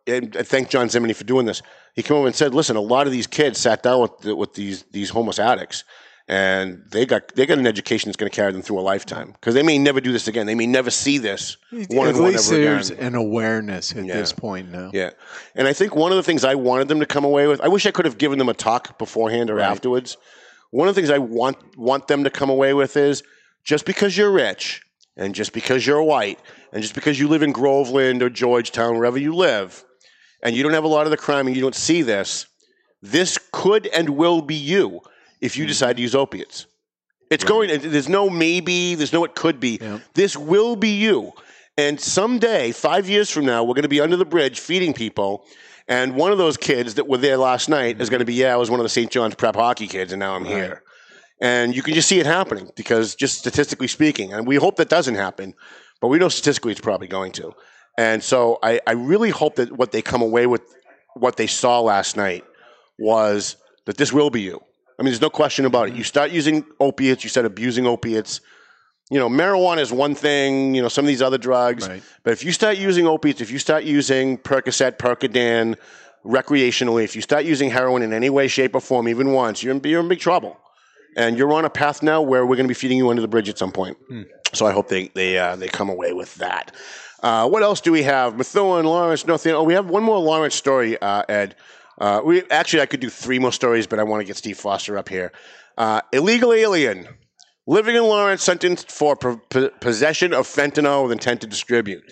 [0.07, 1.63] and I thank John Zimini for doing this.
[1.95, 4.55] He came over and said, "Listen, a lot of these kids sat down with with
[4.55, 5.85] these these homeless addicts,
[6.33, 9.33] and they got they got an education that's going to carry them through a lifetime
[9.33, 10.47] because they may never do this again.
[10.47, 14.07] They may never see this one At one least ever there's again." an awareness at
[14.07, 14.15] Yeah.
[14.17, 14.91] this point now.
[14.95, 15.11] Yeah,
[15.55, 17.69] and I think one of the things I wanted them to come away with, I
[17.69, 20.17] wish I could have given them a talk beforehand or afterwards.
[20.71, 23.23] One of the things I want want them to come away with is
[23.63, 24.81] just because you're rich
[25.19, 26.39] and just because you're white
[26.73, 29.85] and just because you live in Groveland or Georgetown, wherever you live,
[30.43, 32.47] and you don't have a lot of the crime and you don't see this,
[33.03, 35.03] this could and will be you
[35.43, 35.69] if you hmm.
[35.69, 36.67] decide to use opiates.
[37.31, 37.69] It's going.
[37.81, 38.95] There's no maybe.
[38.95, 39.81] There's no it could be.
[40.15, 41.33] This will be you.
[41.79, 45.45] And someday, five years from now, we're going to be under the bridge feeding people.
[45.89, 48.13] And one of those kids that were there last night is hmm.
[48.13, 49.11] going to be, yeah, I was one of the St.
[49.11, 50.83] John's prep hockey kids, and now I'm here.
[51.41, 54.89] And you can just see it happening because, just statistically speaking, and we hope that
[54.89, 55.55] doesn't happen,
[56.01, 57.53] but we know statistically it's probably going to.
[57.99, 60.63] And so I, I really hope that what they come away with,
[61.15, 62.45] what they saw last night,
[62.99, 64.63] was that this will be you.
[64.99, 65.95] I mean, there's no question about it.
[65.95, 68.41] You start using opiates, you start abusing opiates.
[69.11, 70.75] You know, marijuana is one thing.
[70.75, 71.89] You know, some of these other drugs.
[71.89, 72.03] Right.
[72.23, 75.77] But if you start using opiates, if you start using Percocet, Percodan,
[76.25, 79.75] recreationally, if you start using heroin in any way, shape, or form, even once, you're
[79.75, 80.59] in, you're in big trouble.
[81.17, 83.29] And you're on a path now where we're going to be feeding you under the
[83.29, 83.99] bridge at some point.
[84.55, 86.73] So I hope they they uh, they come away with that.
[87.23, 88.37] Uh, what else do we have?
[88.37, 89.53] Methuen, Lawrence, nothing.
[89.53, 91.55] Oh, we have one more Lawrence story, uh, Ed.
[92.01, 94.59] Uh, we actually I could do three more stories, but I want to get Steve
[94.59, 95.33] Foster up here.
[95.77, 97.09] Uh, illegal alien
[97.67, 102.03] living in Lawrence sentenced for po- po- possession of fentanyl with intent to distribute.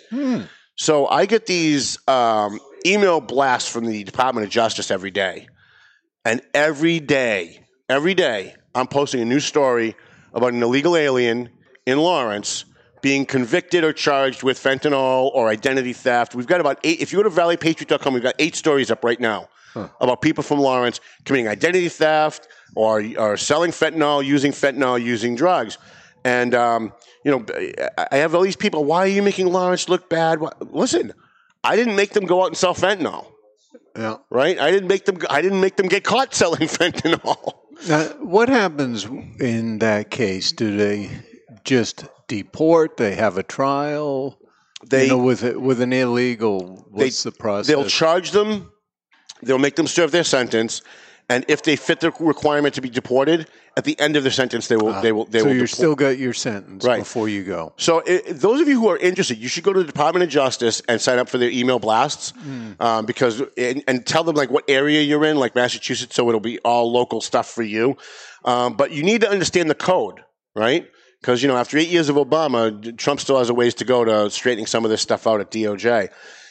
[0.76, 5.48] So I get these um, email blasts from the Department of Justice every day,
[6.24, 9.96] and every day, every day, I'm posting a new story
[10.32, 11.50] about an illegal alien
[11.86, 12.64] in Lawrence
[13.02, 16.34] being convicted or charged with fentanyl or identity theft.
[16.34, 17.00] We've got about eight.
[17.00, 20.60] If you go to valleypatriot.com, we've got eight stories up right now about people from
[20.60, 25.78] Lawrence committing identity theft or, or selling fentanyl, using fentanyl, using drugs.
[26.24, 26.92] And, um,
[27.24, 27.44] you know,
[28.12, 28.84] I- have all these people.
[28.84, 30.40] Why are you making Lawrence look bad?
[30.40, 31.12] Why- Listen,
[31.64, 33.26] I didn't make them go out and sell fentanyl,
[33.96, 34.16] Yeah.
[34.30, 34.58] right?
[34.58, 35.18] I didn't make them.
[35.28, 37.52] I didn't make them get caught selling fentanyl.
[37.88, 39.04] Now, what happens
[39.40, 40.52] in that case?
[40.52, 41.10] Do they
[41.64, 42.96] just deport?
[42.98, 44.38] They have a trial.
[44.88, 46.86] They you know, with a, with an illegal.
[46.90, 47.66] What's the process?
[47.68, 48.72] They'll charge them.
[49.42, 50.82] They'll make them serve their sentence,
[51.28, 54.66] and if they fit the requirement to be deported, at the end of the sentence,
[54.66, 55.00] they will.
[55.00, 55.26] they will.
[55.26, 55.42] They Ah.
[55.42, 55.76] so will you're deport.
[55.78, 56.98] still got your sentence Right.
[56.98, 57.72] before you go.
[57.76, 60.28] So, i those of you who are interested, you should go to the Department of
[60.28, 62.32] Justice and sign up for their email blasts,
[62.80, 66.40] um, because and, and tell them like what area you're in, like Massachusetts, so it'll
[66.40, 67.96] be all local stuff for you.
[68.44, 70.20] Um, but you need to understand the code,
[70.56, 70.86] right?
[71.20, 74.04] Because you know, after eight years of Obama, Trump still has a ways to go
[74.04, 76.08] to straightening some of this stuff out at DOJ.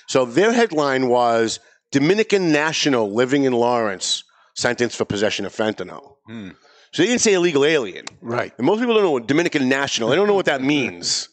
[0.07, 1.59] So their headline was
[1.91, 4.23] Dominican national living in Lawrence
[4.55, 6.15] sentenced for possession of fentanyl.
[6.25, 6.49] Hmm.
[6.91, 8.05] So they didn't say illegal alien.
[8.21, 8.51] Right.
[8.57, 10.09] And most people don't know what Dominican national.
[10.09, 11.29] They don't know what that means.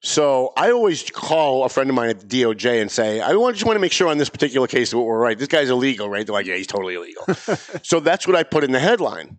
[0.00, 3.54] So I always call a friend of mine at the DOJ and say, I want,
[3.54, 5.38] just want to make sure on this particular case that we're right.
[5.38, 6.26] This guy's illegal, right?
[6.26, 7.24] They're like, yeah, he's totally illegal.
[7.82, 9.38] so that's what I put in the headline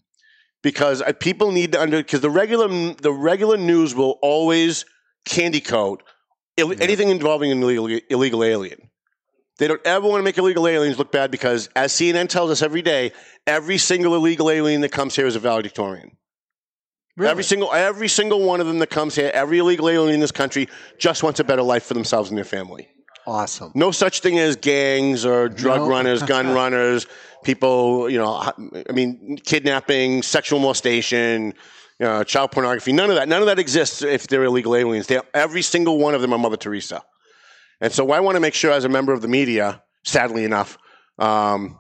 [0.62, 4.86] because I, people need to under because the regular the regular news will always
[5.26, 6.02] candy coat
[6.58, 8.90] Ill, anything involving an illegal illegal alien.
[9.60, 12.62] They don't ever want to make illegal aliens look bad because, as CNN tells us
[12.62, 13.12] every day,
[13.46, 16.18] every single illegal alien that comes here is a valedictorian.
[17.20, 20.32] Every single every single one of them that comes here, every illegal alien in this
[20.32, 22.88] country just wants a better life for themselves and their family.
[23.28, 23.72] Awesome.
[23.76, 25.88] No such thing as gangs or drug No.
[25.88, 27.06] runners, gun runners,
[27.44, 31.54] people, you know, I mean, kidnapping, sexual molestation,
[32.00, 32.92] you know, child pornography.
[32.92, 33.30] None of that.
[33.30, 35.06] None of that exists if they're illegal aliens.
[35.06, 37.04] They every single one of them are Mother Teresa.
[37.84, 40.78] And so I want to make sure, as a member of the media, sadly enough,
[41.20, 41.78] um,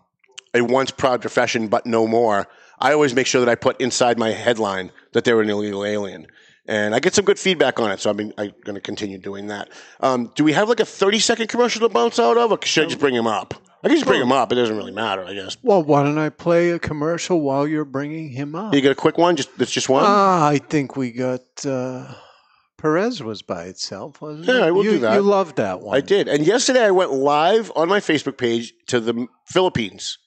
[0.53, 2.45] a once proud profession, but no more,
[2.77, 6.27] I always make sure that I put inside my headline that they're an illegal alien.
[6.67, 9.17] And I get some good feedback on it, so I've been, I'm going to continue
[9.17, 9.69] doing that.
[10.01, 12.83] Um, do we have like a 30 second commercial to bounce out of, or should
[12.83, 13.53] I just bring him up?
[13.81, 14.51] I can just bring him up.
[14.51, 15.55] It doesn't really matter, I guess.
[15.61, 18.73] Well, why don't I play a commercial while you're bringing him up?
[18.73, 19.37] You get a quick one?
[19.37, 20.03] Just That's just one?
[20.05, 22.13] Ah, I think we got uh,
[22.83, 24.53] Perez was by itself, wasn't it?
[24.53, 25.15] Yeah, I will you, do that.
[25.15, 25.95] You loved that one.
[25.95, 26.27] I did.
[26.27, 30.17] And yesterday I went live on my Facebook page to the Philippines,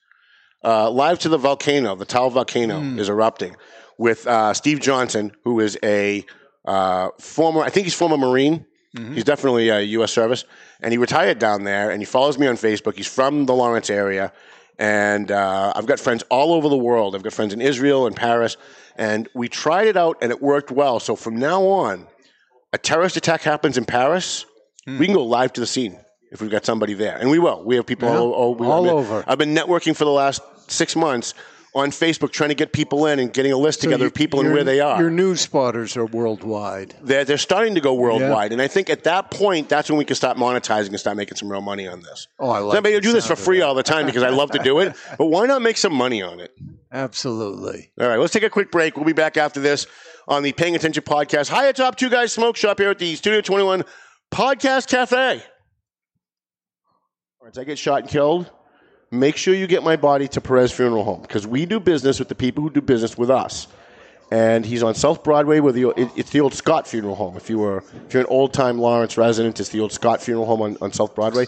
[0.64, 1.95] uh, live to the volcano.
[1.97, 3.57] The Taal volcano is erupting
[3.99, 6.25] with uh, Steve Johnson, who is a
[6.64, 8.64] uh, former, I think he's former Marine.
[9.12, 10.11] He's definitely a U.S.
[10.11, 10.47] service.
[10.81, 12.97] And he retired down there and he follows me on Facebook.
[12.97, 14.33] He's from the Lawrence area.
[14.79, 17.14] And uh, I've got friends all over the world.
[17.14, 18.57] I've got friends in Israel and Paris.
[18.97, 21.01] And we tried it out and it worked well.
[21.01, 22.07] So from now on,
[22.77, 24.45] a terrorist attack happens in Paris,
[24.87, 25.99] we can go live to the scene
[26.31, 27.65] if we've got somebody there, and we will.
[27.65, 29.25] We have people Yeah, all, all, all over.
[29.27, 31.33] I've been networking for the last six months
[31.75, 34.15] on Facebook, trying to get people in and getting a list So together you- of
[34.15, 35.01] people and where they are.
[35.01, 36.95] Your news spotters are worldwide.
[37.03, 40.05] They're, they're starting to go worldwide, and I think at that point, that's when we
[40.05, 42.29] can start monetizing and start making some real money on this.
[42.39, 44.59] Oh, I like I do this for free all the time because I love to
[44.59, 46.53] do it, but why not make some money on it?
[46.93, 47.91] Absolutely.
[48.01, 48.97] All right, let's take a quick break.
[48.97, 49.87] We'll be back after this
[50.29, 51.49] on the Paying Attention podcast.
[51.51, 53.85] Hi, Top Two Guys Smoke Shop here at the Studio 21
[54.33, 55.43] Podcast Cafe.
[57.41, 58.51] Once I get shot and killed,
[59.11, 62.29] make sure you get my body to Perez Funeral Home because we do business with
[62.29, 63.69] the people who do business with us.
[64.33, 67.37] And he's on South Broadway with the it- it's the old Scott Funeral Home.
[67.37, 70.47] If you were if you're an old time Lawrence resident, it's the old Scott Funeral
[70.47, 71.47] Home on, on South Broadway.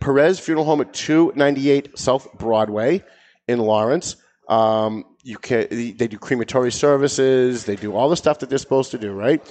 [0.00, 3.02] Perez Funeral Home at 298 South Broadway
[3.48, 4.14] in Lawrence.
[4.48, 7.64] Um, you can they do crematory services.
[7.64, 9.42] They do all the stuff that they're supposed to do, right?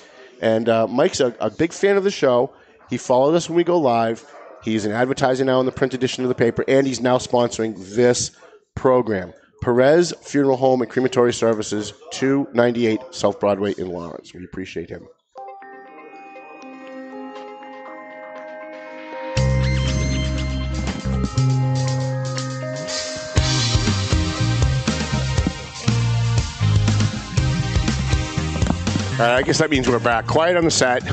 [0.41, 2.53] And uh, Mike's a, a big fan of the show.
[2.89, 4.25] He followed us when we go live.
[4.63, 7.95] He's an advertiser now in the print edition of the paper, and he's now sponsoring
[7.95, 8.31] this
[8.75, 9.33] program.
[9.61, 14.33] Perez Funeral Home and Crematory Services, 298 South Broadway in Lawrence.
[14.33, 15.07] We appreciate him.
[29.19, 30.27] Right, I guess that means we're back.
[30.27, 31.03] Quiet on the set.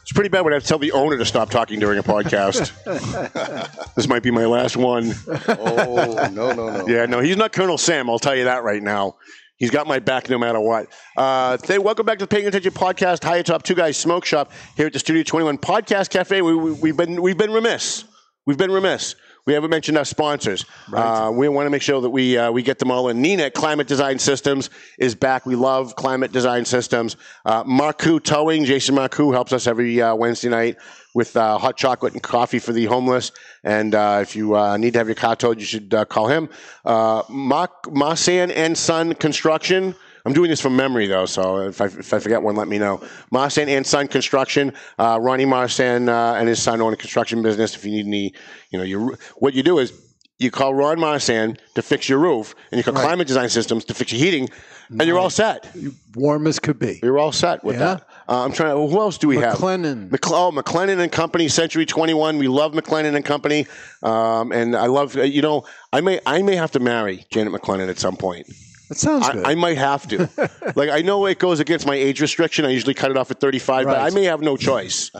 [0.00, 2.02] It's pretty bad when I have to tell the owner to stop talking during a
[2.02, 2.72] podcast.
[3.94, 5.12] this might be my last one.
[5.46, 6.88] Oh, no, no, no.
[6.88, 8.08] Yeah, no, he's not Colonel Sam.
[8.08, 9.16] I'll tell you that right now.
[9.58, 10.86] He's got my back no matter what.
[11.18, 14.50] Uh, th- welcome back to the Paying Attention Podcast, High Top Two Guys Smoke Shop
[14.74, 16.40] here at the Studio 21 Podcast Cafe.
[16.40, 18.04] We, we, we've been we've been remiss.
[18.46, 19.16] We've been remiss.
[19.48, 20.66] We haven't mentioned our sponsors.
[20.92, 23.22] Uh, we want to make sure that we uh, we get them all in.
[23.22, 25.46] Nina Climate Design Systems is back.
[25.46, 27.16] We love Climate Design Systems.
[27.46, 30.76] Uh, Marcoux Towing, Jason Marcoux helps us every uh, Wednesday night
[31.14, 33.32] with uh, hot chocolate and coffee for the homeless.
[33.64, 36.28] And uh, if you uh, need to have your car towed, you should uh, call
[36.28, 36.50] him.
[36.84, 39.94] Uh, Mark Marsan and Son Construction.
[40.24, 42.78] I'm doing this from memory though, so if I, if I forget one, let me
[42.78, 42.98] know.
[43.32, 44.72] Marsan and Son Construction.
[44.98, 47.74] Uh, Ronnie Marsan uh, and his son own a construction business.
[47.74, 48.34] If you need any,
[48.70, 49.92] you know, your what you do is
[50.38, 53.94] you call Ron Marsan to fix your roof, and you call Climate Design Systems to
[53.94, 54.48] fix your heating,
[54.90, 55.68] and you're all set.
[56.14, 57.00] Warm as could be.
[57.02, 57.94] You're all set with Yeah.
[57.96, 58.08] that.
[58.28, 58.70] Uh, I'm trying.
[58.76, 59.56] To, who else do we have?
[59.58, 60.16] McLennan.
[60.26, 62.38] Oh, McLennan and Company, Century 21.
[62.38, 63.66] We love McLennan and Company,
[64.02, 65.16] um, and I love.
[65.16, 68.46] uh, You know, I may I may have to marry Janet McLennan at some point.
[68.88, 69.44] That sounds good.
[69.44, 70.28] I, I might have to.
[70.76, 72.64] like I know it goes against my age restriction.
[72.64, 75.10] I usually cut it off at 35, but I may have no choice.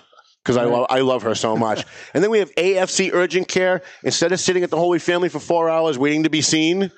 [0.44, 1.84] Because I, love, I love her so much.
[2.14, 3.82] And then we have AFC Urgent Care.
[4.02, 6.90] Instead of sitting at the Holy Family for four hours waiting to be seen,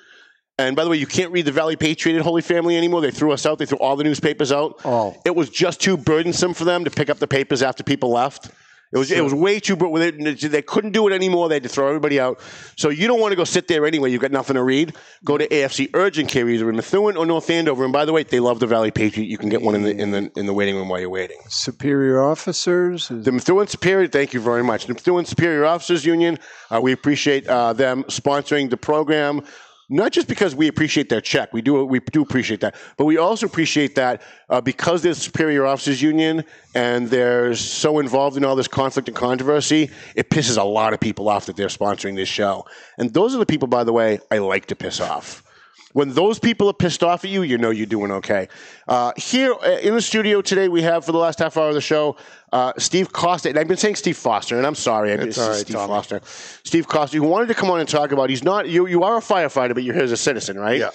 [0.57, 3.01] and by the way, you can't read the Valley Patriot at Holy Family anymore.
[3.01, 3.57] They threw us out.
[3.59, 4.79] They threw all the newspapers out.
[4.85, 5.19] Oh.
[5.25, 8.51] It was just too burdensome for them to pick up the papers after people left.
[8.93, 9.75] It was it was way too.
[9.77, 11.47] bur- They, they couldn't do it anymore.
[11.47, 12.41] They had to throw everybody out.
[12.75, 14.11] So you don't want to go sit there anyway.
[14.11, 14.93] You've got nothing to read.
[15.23, 17.85] Go to AFC Urgent Care either in Methuen or North Andover.
[17.85, 19.27] And by the way, they love the Valley Patriot.
[19.27, 21.37] You can get one in the in the in the waiting room while you're waiting.
[21.47, 23.09] Superior officers.
[23.09, 24.87] is- The Methuen Superior, thank you very much.
[24.87, 26.37] The Methuen Superior Officers Union,
[26.69, 29.41] uh, we appreciate uh, them sponsoring the program.
[29.93, 33.17] Not just because we appreciate their check, we do we do appreciate that, but we
[33.17, 38.45] also appreciate that uh, because they're the Superior Officers Union and they're so involved in
[38.45, 42.15] all this conflict and controversy, it pisses a lot of people off that they're sponsoring
[42.15, 42.65] this show.
[42.97, 45.43] And those are the people, by the way, I like to piss off.
[45.93, 48.47] When those people are pissed off at you, you know you're doing okay.
[48.87, 51.73] Uh, here uh, in the studio today, we have for the last half hour of
[51.73, 52.15] the show,
[52.51, 53.49] uh, Steve Costa.
[53.49, 55.87] And I've been saying Steve Foster, and I'm sorry, I It's right, Steve Tommy.
[55.87, 56.21] Foster.
[56.63, 58.29] Steve Costa, who wanted to come on and talk about.
[58.29, 58.69] He's not.
[58.69, 60.79] You you are a firefighter, but you're here as a citizen, right?
[60.79, 60.91] Yeah.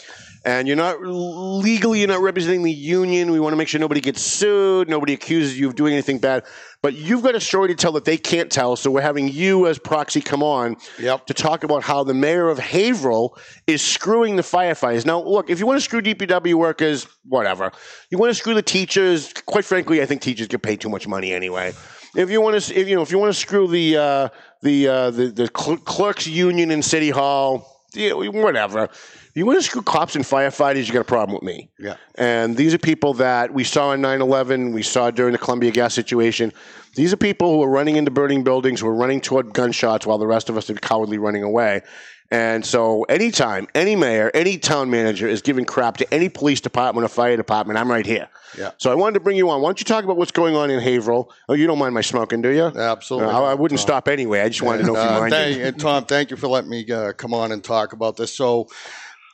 [0.46, 3.32] And you're not legally, you're not representing the union.
[3.32, 6.44] We want to make sure nobody gets sued, nobody accuses you of doing anything bad.
[6.82, 9.66] But you've got a story to tell that they can't tell, so we're having you
[9.66, 11.26] as proxy come on Yep.
[11.26, 15.04] to talk about how the mayor of Haverhill is screwing the firefighters.
[15.04, 17.72] Now, look, if you want to screw DPW workers, whatever.
[18.10, 19.32] You want to screw the teachers.
[19.46, 21.72] Quite frankly, I think teachers get paid too much money anyway.
[22.14, 24.28] If you want to, if you know, if you want to screw the uh,
[24.62, 28.88] the, uh, the the cl- clerks union in City Hall, yeah, whatever.
[29.36, 31.68] You want to screw cops and firefighters, you got a problem with me.
[31.78, 31.96] Yeah.
[32.14, 35.70] And these are people that we saw in 9 11, we saw during the Columbia
[35.70, 36.54] gas situation.
[36.94, 40.16] These are people who are running into burning buildings, who are running toward gunshots while
[40.16, 41.82] the rest of us are cowardly running away.
[42.30, 47.04] And so, anytime any mayor, any town manager is giving crap to any police department
[47.04, 48.28] or fire department, I'm right here.
[48.58, 48.70] Yeah.
[48.78, 49.60] So, I wanted to bring you on.
[49.60, 51.30] Why don't you talk about what's going on in Haverhill?
[51.48, 52.64] Oh, you don't mind my smoking, do you?
[52.64, 53.86] Absolutely Uh, I, wouldn't Tom.
[53.86, 54.40] stop anyway.
[54.40, 55.36] I just wanted to know if you Uh, minded.
[55.36, 58.34] thank- and Tom, thank you for letting me uh, come on and talk about this.
[58.34, 58.66] So,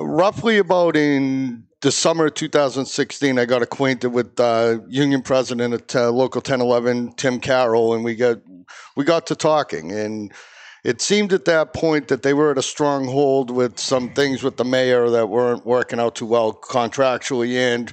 [0.01, 5.97] roughly about in the summer of 2016, I got acquainted with uh, union president at
[5.97, 8.39] uh, local 1011, Tim Carroll, and we got
[8.97, 10.33] we got to talking and.
[10.85, 14.57] It seemed at that point that they were at a stronghold with some things with
[14.57, 17.93] the mayor that weren't working out too well contractually and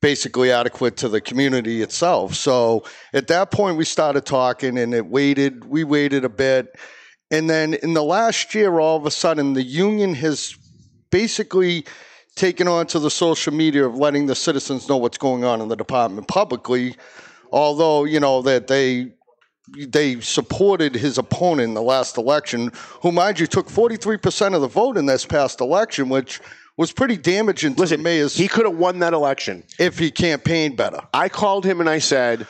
[0.00, 2.34] basically adequate to the community itself.
[2.34, 5.64] So at that point, we started talking, and it waited.
[5.64, 6.78] We waited a bit,
[7.30, 10.54] and then in the last year, all of a sudden, the union has
[11.10, 11.84] basically
[12.34, 15.68] taken on to the social media of letting the citizens know what's going on in
[15.68, 16.94] the department publicly.
[17.50, 19.12] Although you know that they
[19.76, 24.68] they supported his opponent in the last election, who, mind you, took 43% of the
[24.68, 26.40] vote in this past election, which
[26.78, 29.64] was pretty damaging to Listen, the mayor's he could have won that election.
[29.78, 31.00] if he campaigned better.
[31.12, 32.46] I called him and I said,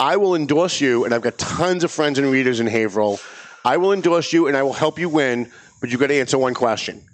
[0.00, 3.20] I will endorse you, and I've got tons of friends and readers in Haverhill.
[3.64, 6.38] I will endorse you and I will help you win, but you've got to answer
[6.38, 7.04] one question.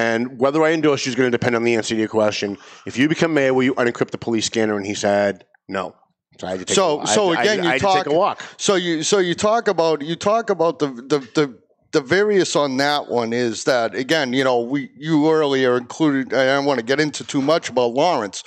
[0.00, 2.56] And whether I endorse you is going to depend on the answer to your question.
[2.86, 4.76] If you become mayor, will you unencrypt the police scanner?
[4.76, 5.94] And he said, no.
[6.38, 8.06] So I had to take, So, a, so I, again, I, you I had talk.
[8.06, 8.42] a walk.
[8.56, 11.58] So you, so you talk about you talk about the the the
[11.92, 16.32] the various on that one is that again, you know, we you earlier included.
[16.32, 18.42] I don't want to get into too much about Lawrence.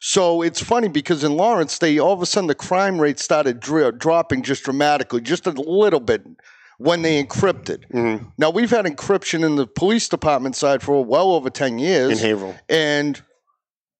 [0.00, 3.60] So it's funny because in Lawrence, they all of a sudden the crime rate started
[3.60, 6.22] dri- dropping just dramatically, just a little bit
[6.78, 7.88] when they encrypted.
[7.90, 8.26] Mm-hmm.
[8.38, 12.28] Now we've had encryption in the police department side for well over ten years In
[12.28, 12.54] Haverhill.
[12.68, 13.22] and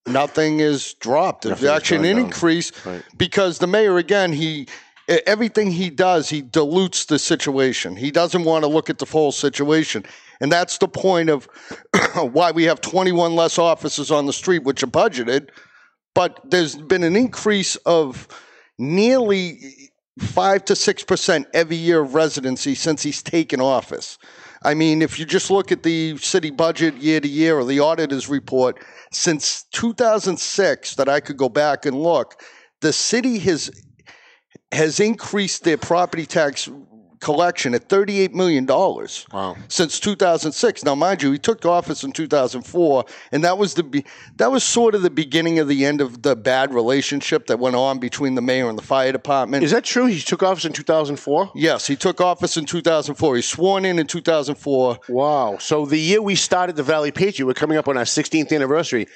[0.07, 1.45] nothing is dropped.
[1.45, 2.27] There's actually an down.
[2.27, 3.03] increase Right.
[3.17, 4.69] because the mayor again he
[5.09, 7.97] everything he does he dilutes the situation.
[7.97, 10.05] He doesn't want to look at the full situation.
[10.41, 11.49] And that's the point of
[12.15, 15.49] why we have 21 less officers on the street, which are budgeted.
[16.15, 18.29] But there's been an increase of
[18.79, 19.61] nearly
[20.19, 24.19] five to six percent every year of residency since he's taken office.
[24.63, 27.81] I mean, if you just look at the city budget year to year or the
[27.81, 32.41] auditor's report, since 2006 that I could go back and look,
[32.81, 33.71] the city has
[34.73, 36.69] has increased their property tax
[37.21, 39.57] collection at 38 million dollars Wow.
[39.69, 40.85] since 2006.
[40.85, 44.05] Now, mind you, he took office in 2004, and that was the be-
[44.37, 47.75] that was sort of the beginning of the end of the bad relationship that went
[47.77, 49.65] on between the mayor and the fire department.
[49.65, 50.07] Is that true?
[50.07, 51.53] He took office in 2004?
[51.55, 53.37] yes, he took office in 2004.
[53.37, 54.99] He sworn in in 2004.
[55.09, 55.57] Wow.
[55.59, 59.07] So the year we started the Valley Patriot, we're coming up on our 16th anniversary.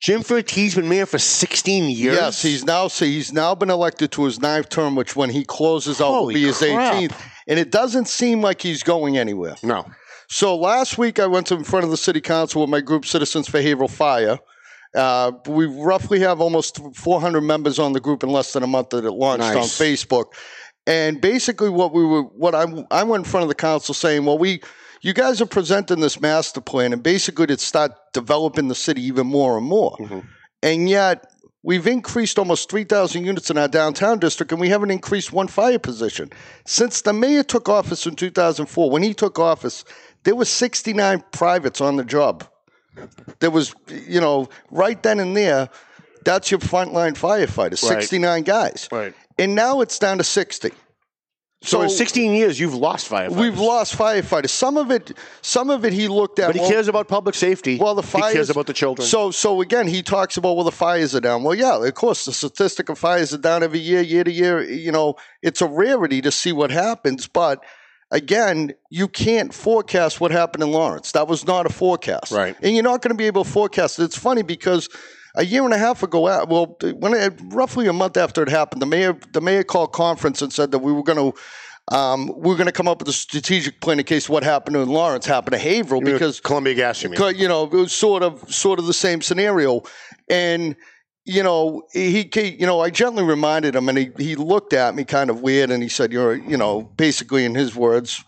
[0.00, 2.16] Jim Fiorentini's been mayor for 16 years.
[2.16, 5.44] Yes, he's now so he's now been elected to his ninth term, which when he
[5.44, 6.94] closes out will be his crap.
[6.94, 7.18] 18th,
[7.48, 9.56] and it doesn't seem like he's going anywhere.
[9.62, 9.86] No.
[10.28, 13.06] So last week I went to in front of the city council with my group
[13.06, 14.38] Citizens for Haverhill Fire.
[14.94, 18.90] Uh, we roughly have almost 400 members on the group in less than a month
[18.90, 20.26] that it launched on Facebook.
[20.86, 24.24] And basically, what we were, what I, I went in front of the council saying,
[24.24, 24.60] well, we,
[25.06, 29.26] you guys are presenting this master plan, and basically to start developing the city even
[29.28, 29.96] more and more.
[29.98, 30.20] Mm-hmm.
[30.64, 31.30] And yet,
[31.62, 35.78] we've increased almost 3,000 units in our downtown district, and we haven't increased one fire
[35.78, 36.30] position.
[36.66, 39.84] Since the mayor took office in 2004, when he took office,
[40.24, 42.44] there was 69 privates on the job.
[43.38, 45.68] There was, you know, right then and there,
[46.24, 48.00] that's your frontline firefighter, Right.
[48.00, 48.88] 69 guys.
[48.90, 49.14] Right.
[49.38, 50.72] And now it's down to 60.
[51.62, 53.36] So, in 16 years, you've lost firefighters.
[53.36, 54.50] We've lost firefighters.
[54.50, 56.48] Some of it, some of it, he looked at.
[56.48, 57.78] But he well, cares about public safety.
[57.78, 58.26] well, the fires.
[58.28, 59.08] He cares about the children.
[59.08, 61.42] So, so again, he talks about well, the fires are down.
[61.42, 64.62] Well, yeah, of course, the statistic of fires are down every year, year to year.
[64.62, 67.64] You know, it's a rarity to see what happens, but
[68.10, 71.12] again, you can't forecast what happened in Lawrence.
[71.12, 72.54] That was not a forecast, Right.
[72.62, 74.04] And you're not going to be able to forecast it.
[74.04, 74.88] It's funny because.
[75.36, 78.48] A year and a half ago, uh, well, when it, roughly a month after it
[78.48, 81.38] happened, the mayor the mayor called conference and said that we were going to
[81.94, 84.76] um, we are going to come up with a strategic plan in case what happened
[84.76, 87.36] in Lawrence happened to Haverhill because Columbia Gas, you mean?
[87.36, 89.82] You know, it was sort of sort of the same scenario,
[90.28, 90.74] and
[91.24, 94.94] you know, he, he you know, I gently reminded him, and he he looked at
[94.96, 98.24] me kind of weird, and he said, "You're, you know, basically in his words."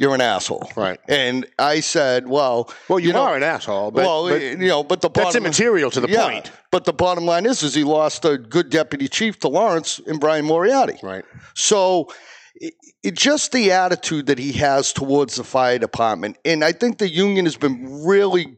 [0.00, 1.00] You're an asshole, Right.
[1.08, 4.84] And I said, "Well, Well, you, know, are an asshole, but, well, but you know,
[4.84, 6.52] but the that's bottom, immaterial to the yeah, point.
[6.70, 10.20] But the bottom line is, is he lost a good deputy chief to Lawrence and
[10.20, 11.24] Brian Moriarty, Right.
[11.54, 12.08] so
[12.54, 16.98] it, it just the attitude that he has towards the fire department, and I think
[16.98, 18.56] the union has been really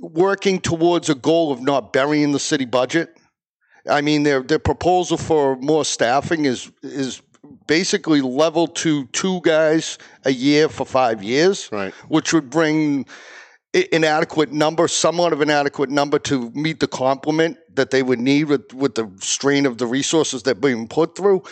[0.00, 3.14] working towards a goal of not burying the city budget.
[3.88, 7.20] I mean, their their proposal for more staffing is is
[7.66, 11.92] basically level to two guys a year for five years, Right.
[12.08, 13.06] which would bring
[13.74, 18.02] i- an adequate number, somewhat of an adequate number to meet the complement that they
[18.02, 21.42] would need with, with the strain of the resources that being put through.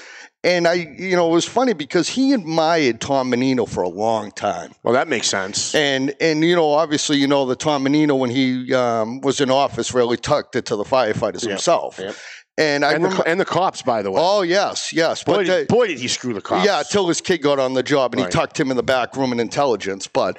[0.45, 4.33] And I, you know, it was funny because he admired Tom Menino for a long
[4.33, 4.73] time.
[4.83, 5.73] Well, that makes sense.
[5.73, 9.51] And and you know, obviously, you know the Tom Menino, when he um, was in
[9.53, 11.99] office, really tucked it to the firefighters himself.
[12.01, 12.17] yep.
[12.59, 14.21] And I And the, and the cops, by the way.
[14.23, 16.67] oh yes, yes, boy, but did, they- boy, did he screw the cops.
[16.67, 18.33] yeah, till his kid got on the job and Right.
[18.33, 20.07] he tucked him in the back room in intelligence.
[20.07, 20.37] But,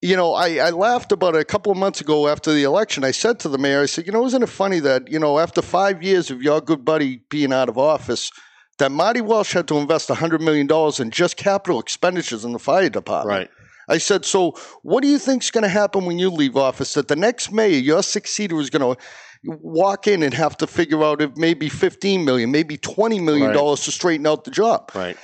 [0.00, 3.02] you know, I, I laughed about it a couple of months ago after the election.
[3.02, 5.40] I said to the mayor, I said, you know, isn't it funny that, you know,
[5.40, 8.30] after five years of your good buddy being out of office,
[8.78, 10.68] that Marty Walsh had to invest $100 million
[11.00, 13.36] in just capital expenditures in the fire department.
[13.36, 13.50] Right.
[13.88, 14.52] I said, so
[14.82, 16.92] what do you think's going to happen when you leave office?
[16.94, 19.02] That the next mayor, your successor, is going to
[19.44, 23.54] walk in and have to figure out if maybe 15 million, maybe 20 million Right.
[23.54, 24.90] dollars to straighten out the job.
[24.94, 25.16] Right.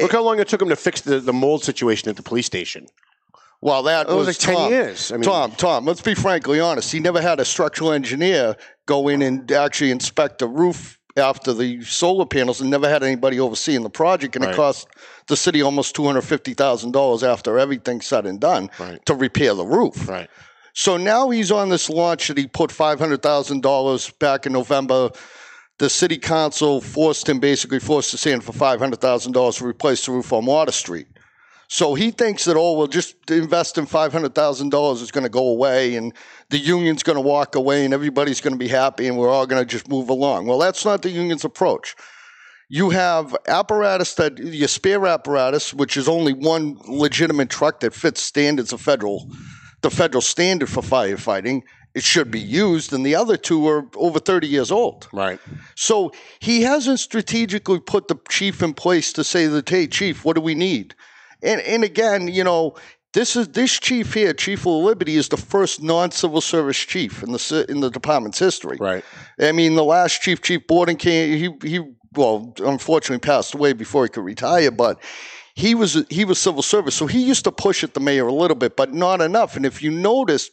[0.00, 2.46] Look how long it took him to fix the, the mold situation at the police
[2.46, 2.86] station.
[3.62, 5.12] Well, that It was was, like 10 years.
[5.12, 6.90] I mean- Tom, Tom, let's be frankly honest.
[6.90, 8.56] He never had a structural engineer
[8.86, 13.38] go in and actually inspect the roof after the solar panels and never had anybody
[13.38, 14.36] overseeing the project.
[14.36, 14.54] And Right.
[14.54, 14.88] it cost
[15.26, 19.04] the city almost $250,000 after everything's said and done Right.
[19.06, 20.08] to repair the roof.
[20.08, 20.30] Right.
[20.74, 25.10] So now he's on this launch that he put $500,000 back in November.
[25.78, 30.32] The city council forced him, basically forced his hand for $500,000 to replace the roof
[30.32, 31.06] on Water Street.
[31.68, 35.94] So he thinks that, oh, well, just invest in $500,000 is going to go away
[35.94, 36.12] and
[36.48, 39.46] the union's going to walk away and everybody's going to be happy and we're all
[39.46, 40.46] going to just move along.
[40.46, 41.94] Well, that's not the union's approach.
[42.68, 48.20] You have apparatus that, your spare apparatus, which is only one legitimate truck that fits
[48.20, 49.30] standards of federal,
[49.82, 51.62] the federal standard for firefighting.
[51.92, 55.08] It should be used, and the other two are over 30 years old.
[55.12, 55.40] Right.
[55.74, 60.36] So he hasn't strategically put the chief in place to say that, hey, chief, what
[60.36, 60.94] do we need?
[61.42, 62.76] And and again, you know,
[63.12, 67.66] this is this chief here, Chief Laliberty, is the first non-civil service chief in the
[67.68, 68.76] in the department's history.
[68.78, 69.04] Right.
[69.40, 71.36] I mean, the last chief, Chief Borden, came.
[71.36, 71.80] He he
[72.12, 75.00] well, unfortunately, passed away before he could retire, but.
[75.60, 78.32] He was he was civil service, so he used to push at the mayor a
[78.32, 79.56] little bit, but not enough.
[79.56, 80.50] And if you notice,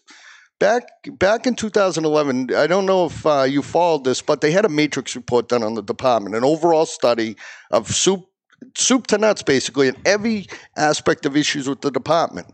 [0.59, 0.83] back
[1.13, 4.69] back in 2011, I don't know if uh, you followed this, but they had a
[4.69, 7.37] matrix report done on the department, an overall study
[7.71, 8.25] of soup
[8.75, 12.47] soup to nuts, basically, in every aspect of issues with the department.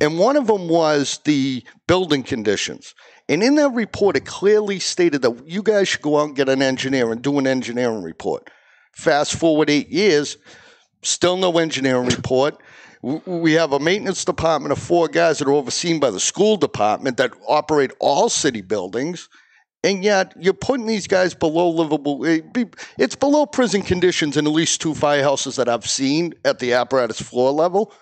[0.00, 2.94] And one of them was the building conditions.
[3.28, 6.48] And in that report, it clearly stated that you guys should go out and get
[6.48, 8.50] an engineer and do an engineering report.
[8.92, 10.36] Fast forward eight years,
[11.04, 12.60] still no engineering report.
[13.02, 17.18] We have a maintenance department of four guys that are overseen by the school department
[17.18, 19.28] that operate all city buildings.
[19.82, 22.24] And yet, you're putting these guys below livable.
[22.24, 22.40] eh,
[22.96, 27.20] It's below prison conditions in at least two firehouses that I've seen at the apparatus
[27.20, 27.92] floor level.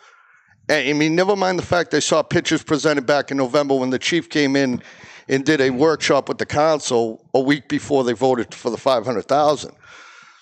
[0.71, 3.91] I I mean, never mind the fact I saw pictures presented back in November when
[3.91, 4.81] the chief came in
[5.29, 9.73] and did a workshop with the council a week before they voted for the 500,000.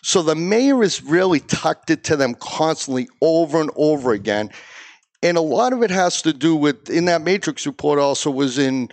[0.02, 4.50] So the mayor has really tucked it to them constantly over and over again.
[5.22, 8.58] And a lot of it has to do with, in that matrix report also was
[8.58, 8.88] in,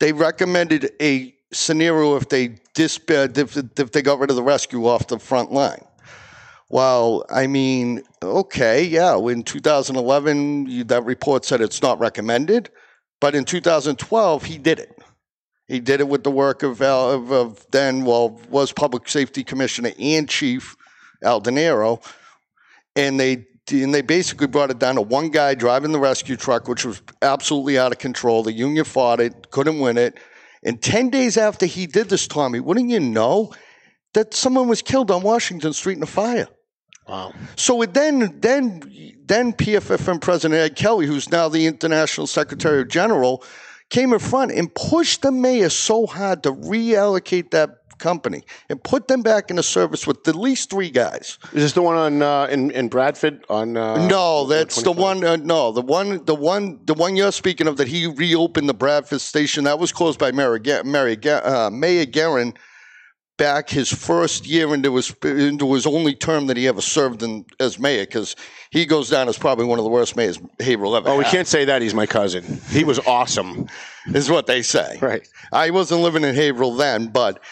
[0.00, 4.42] they recommended a scenario if they disband, uh, if, if they got rid of the
[4.42, 5.82] rescue off the front line.
[6.70, 12.70] Well, I mean, okay, yeah, in 2011, you, that report said it's not recommended,
[13.20, 14.97] but in 2012, he did it.
[15.68, 19.44] He did it with the work of, Al- of, of then, well, was Public Safety
[19.44, 20.74] Commissioner and Chief
[21.22, 22.02] Al DeNaro,
[22.96, 26.68] and they and they basically brought it down to one guy driving the rescue truck,
[26.68, 28.42] which was absolutely out of control.
[28.42, 30.18] The union fought it, couldn't win it,
[30.62, 33.52] and ten days after he did this, Tommy, wouldn't you know
[34.14, 36.48] that someone was killed on Washington Street in a fire?
[37.06, 37.32] Wow.
[37.56, 38.82] So it then, then,
[39.24, 43.42] then PFFM President Ed Kelly, who's now the International Secretary General,
[43.90, 49.08] came in front and pushed the mayor so hard to reallocate that company and put
[49.08, 51.38] them back into service with at least three guys.
[51.52, 53.76] Is this the one on uh, in in Bradford on?
[53.76, 55.24] Uh, no, that's the one.
[55.24, 58.74] Uh, no, the one, the one, the one you're speaking of that he reopened the
[58.74, 59.64] Bradford station.
[59.64, 62.54] That was closed by Mayor, Ga- Mary, Ga- uh, Mayor Guerin
[63.38, 67.46] back his first year into his into his only term that he ever served in
[67.58, 68.36] as mayor because
[68.70, 71.08] he goes down as probably one of the worst mayors Haverhill ever.
[71.08, 71.80] Oh, we can't say that.
[71.80, 72.60] He's my cousin.
[72.68, 73.68] He was awesome.
[74.08, 74.98] is what they say.
[75.00, 75.26] Right.
[75.52, 77.42] I wasn't living in Haverhill then, but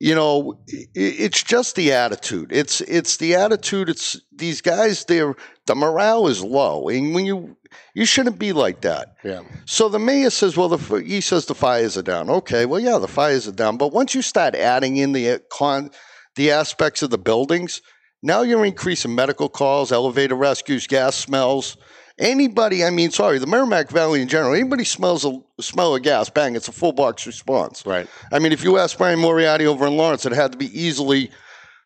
[0.00, 0.60] you know,
[0.94, 2.52] it's just the attitude.
[2.52, 3.88] It's it's the attitude.
[3.88, 5.04] It's these guys.
[5.04, 5.34] They're
[5.66, 7.56] the morale is low, and when you
[7.94, 9.14] you shouldn't be like that.
[9.24, 9.42] Yeah.
[9.66, 12.30] So the mayor says, well, the, he says the fires are down.
[12.30, 13.76] Okay, well, yeah, the fires are down.
[13.76, 15.90] But once you start adding in the uh, con,
[16.36, 17.82] the aspects of the buildings,
[18.22, 21.76] now you're increasing medical calls, elevator rescues, gas smells.
[22.18, 26.28] Anybody, I mean, sorry, the Merrimack Valley in general, anybody smells a smell of gas,
[26.28, 27.86] bang, it's a full box response.
[27.86, 28.08] Right.
[28.32, 31.30] I mean, if you ask Brian Moriarty over in Lawrence, it had to be easily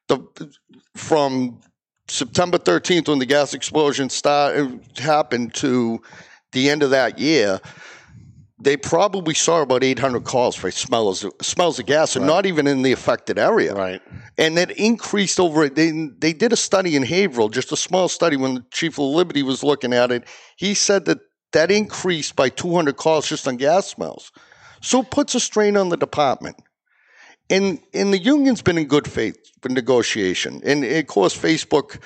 [0.09, 0.19] the
[0.97, 1.61] from
[2.09, 6.01] September 13th when the gas explosion started happened to
[6.53, 7.61] the end of that year.
[8.63, 12.83] They probably saw about 800 calls for smells smells of gas, and not even in
[12.83, 13.75] the affected area.
[13.75, 14.01] Right.
[14.39, 15.69] And that increased over.
[15.69, 19.43] They they did a study in Haverhill, just a small study when the chief Laliberty
[19.43, 20.25] was looking at it.
[20.57, 21.19] He said that
[21.53, 24.31] that increased by 200 calls just on gas smells.
[24.81, 26.57] So it puts a strain on the department.
[27.51, 30.61] And and the union's been in good faith for negotiation.
[30.65, 32.01] And of course, Facebook.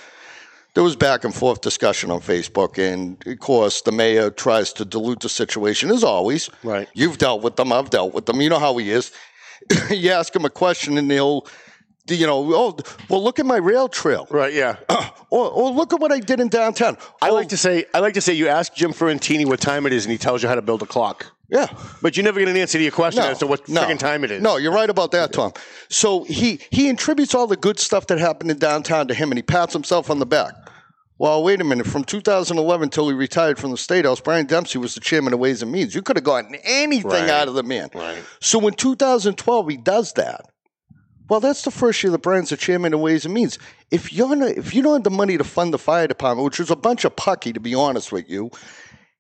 [0.77, 4.85] There was back and forth discussion on Facebook, and of course, the mayor tries to
[4.85, 6.51] dilute the situation as always.
[6.63, 6.87] Right.
[6.93, 7.73] You've dealt with them.
[7.73, 8.43] I've dealt with them.
[8.43, 9.11] You know how he is.
[9.91, 11.47] you ask him a question, and he'll,
[12.11, 12.77] you know, oh,
[13.09, 14.27] well, look at my rail trail.
[14.31, 14.53] Right.
[14.53, 14.77] Yeah.
[15.29, 16.97] Or, or look at what I did in downtown.
[17.21, 19.85] I Oh, like to say I like to say you ask Jim Fiorentini what time
[19.85, 21.33] it is, and he tells you how to build a clock.
[21.49, 21.67] yeah.
[22.01, 23.83] But you never get an answer to your question as to what no.
[23.83, 24.41] freaking time it is.
[24.41, 25.53] No, you're right about that, Tom.
[25.89, 29.37] So he he attributes all the good stuff that happened in downtown to him, and
[29.39, 30.55] he pats himself on the back.
[31.19, 31.87] Well, wait a minute.
[31.87, 35.39] From 2011 till he retired from the State House, Brian Dempsey was the chairman of
[35.39, 35.95] Ways and Means.
[35.95, 37.31] You could have gotten anything Right.
[37.31, 37.89] out of the man.
[37.95, 38.19] Right.
[38.41, 40.43] So in 2012, he does that.
[41.29, 43.59] Well, that's the first year that Brian's the chairman of Ways and Means.
[43.91, 46.61] If you're not, if you don't have the money to fund the fire department, which
[46.61, 48.51] is a bunch of pucky, to be honest with you,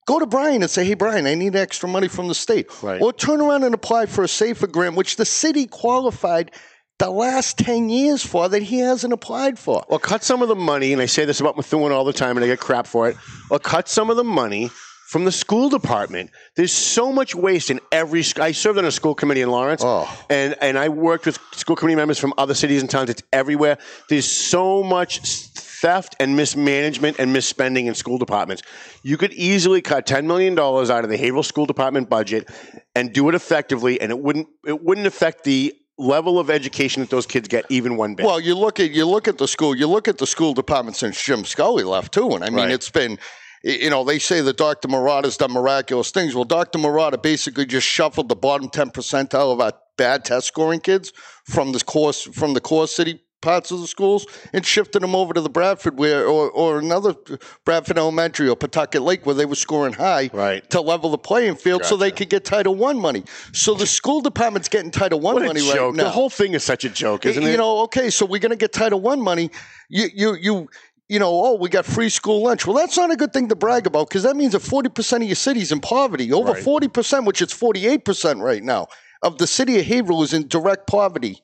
[0.07, 3.01] go to Brian and say, "Hey, Brian, I need extra money from the state." Right.
[3.03, 6.53] Or turn around and apply for a safer grant, which the city qualified
[6.99, 9.84] the last ten years for that he hasn't applied for.
[9.88, 12.36] Or cut some of the money, and I say this about Methuen all the time,
[12.36, 13.16] and I get crap for it.
[13.51, 14.70] Or cut some of the money
[15.09, 16.30] from the school department.
[16.57, 18.22] There's so much waste in every.
[18.22, 20.09] sc- I served on a school committee in Lawrence, Oh.
[20.30, 23.11] and and I worked with school committee members from other cities and towns.
[23.11, 23.78] It's everywhere.
[24.09, 28.62] There's so much theft and mismanagement and misspending in school departments.
[29.03, 32.49] You could easily cut ten million dollars out of the Haverhill School Department budget
[32.94, 37.11] and do it effectively, and it wouldn't it wouldn't affect the level of education that
[37.11, 38.26] those kids get even one bit.
[38.26, 39.74] Well, you look at you look at the school.
[39.76, 42.70] You look at the school department since Jim Scully left too, and I mean Right.
[42.70, 43.18] it's been.
[43.64, 44.86] You know, they say that Dr.
[44.86, 46.36] Marotta's done miraculous things.
[46.36, 46.78] Well, Dr.
[46.78, 51.12] Murata basically just shuffled the bottom ten percentile of our bad test scoring kids
[51.44, 55.34] from the course from the core city parts of the schools and shifted them over
[55.34, 57.14] to the Bradford where or, or another
[57.64, 60.68] Bradford Elementary or Pentucket Lake where they were scoring high Right.
[60.70, 63.24] to level the playing field so they could get Title One money.
[63.53, 65.74] So the school department's getting Title One money joke!
[65.74, 66.05] right now.
[66.05, 67.51] The whole thing is such a joke, isn't it?
[67.51, 69.51] you know, okay, so we're going to get Title One money.
[69.89, 70.68] You, you, you,
[71.09, 72.66] you know, oh, we got free school lunch.
[72.66, 75.22] Well, that's not a good thing to brag about because that means that forty percent
[75.22, 76.32] of your city's in poverty.
[76.32, 76.62] Over Right.
[76.64, 78.89] forty percent, which is forty-eight percent right now,
[79.22, 81.43] of the city of Haverhill is in direct poverty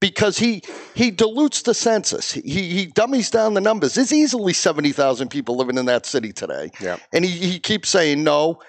[0.00, 0.62] because he
[0.94, 2.32] he dilutes the census.
[2.32, 3.94] He he dummies down the numbers.
[3.94, 6.96] There's easily seventy thousand people living in that city today, Yeah.
[7.12, 8.60] and he, he keeps saying no.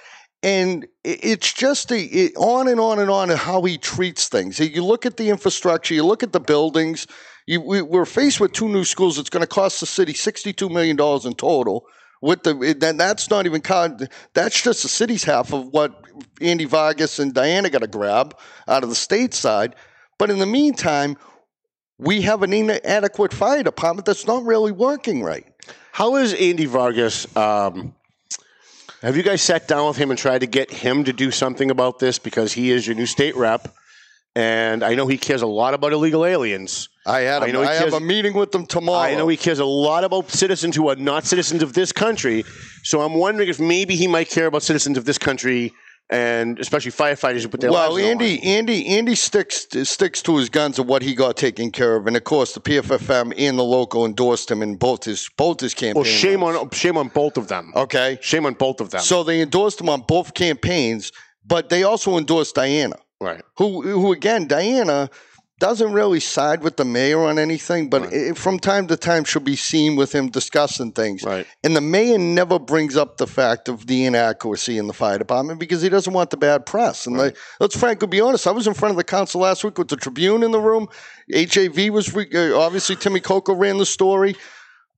[0.43, 4.59] And it's just a, it, on and on and on how he treats things.
[4.59, 7.05] You look at the infrastructure, you look at the buildings.
[7.45, 9.19] You, we, we're faced with two new schools.
[9.19, 11.85] It's going to cost the city sixty-two million dollars in total.
[12.23, 13.61] With the then that's not even.
[14.33, 15.93] That's just the city's half of what
[16.39, 18.35] Andy Vargas and Diana got to grab
[18.67, 19.75] out of the state side.
[20.21, 21.17] But in the meantime,
[21.97, 25.47] we have an inadequate fire department that's not really working right.
[25.91, 27.25] How is Andy Vargas?
[27.35, 27.95] Um,
[29.01, 31.71] have you guys sat down with him and tried to get him to do something
[31.71, 33.73] about this because he is your new state rep,
[34.35, 36.87] and I know he cares a lot about illegal aliens.
[37.03, 38.99] I had I a, know he I have a meeting with them tomorrow.
[38.99, 42.45] I know he cares a lot about citizens who are not citizens of this country.
[42.83, 45.73] So I'm wondering if maybe he might care about citizens of this country
[46.11, 48.57] and especially firefighters who put their well, lives on the Andy, line.
[48.57, 52.17] Andy, Andy sticks sticks to his guns of what he got taken care of, and
[52.17, 55.95] of course, the PFFM and the local endorsed him in both his both his campaigns.
[55.95, 57.71] Well, shame on shame on both of them.
[57.75, 59.01] Okay, Shame on both of them.
[59.01, 61.11] so they endorsed him on both campaigns,
[61.45, 63.41] but they also endorsed Diana, right.
[63.57, 65.09] who who again, Diana
[65.61, 69.43] doesn't really side with the mayor on anything, but i from time to time she'll
[69.43, 71.23] be seen with him discussing things.
[71.23, 71.45] Right.
[71.63, 75.59] And the mayor never brings up the fact of the inaccuracy in the fire department
[75.59, 77.05] because he doesn't want the bad press.
[77.05, 78.47] And like, let's frankly be honest.
[78.47, 80.87] I was in front of the council last week with the Tribune in the room.
[81.31, 84.35] HAV was re- uh, obviously Timmy Coco ran the story.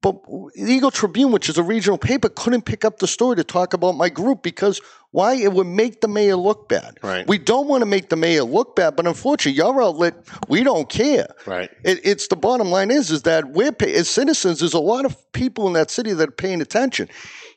[0.04, 3.43] But the Eagle Tribune, which is a regional paper, couldn't pick up the story to
[3.43, 4.82] talk about my group because
[5.12, 5.36] why?
[5.36, 6.99] It would make the mayor look bad.
[7.01, 7.26] Right.
[7.26, 10.16] We don't want to make the mayor look bad, but unfortunately, your outlet,
[10.49, 11.28] we don't care.
[11.45, 11.70] Right.
[11.86, 14.60] It, it's the bottom line is is that we're pay, as citizens.
[14.60, 17.08] There's a lot of people in that city that are paying attention.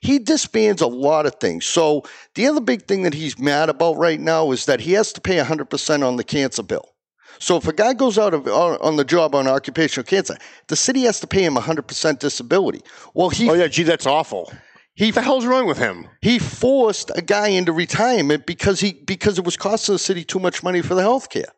[0.01, 1.67] He disbands a lot of things.
[1.67, 5.13] So the other big thing that he's mad about right now is that he has
[5.15, 6.93] to pay 100 percent on the cancer bill.
[7.39, 10.37] So if a guy goes out of on, on the job on occupational cancer,
[10.69, 12.81] the city has to pay him 100 percent disability.
[13.15, 14.53] Well, he Oh yeah, gee, that's awful.
[14.95, 16.07] he What the hell's wrong with him?
[16.23, 20.39] he forced a guy into retirement because he because it was costing the city too
[20.39, 21.53] much money for the health care.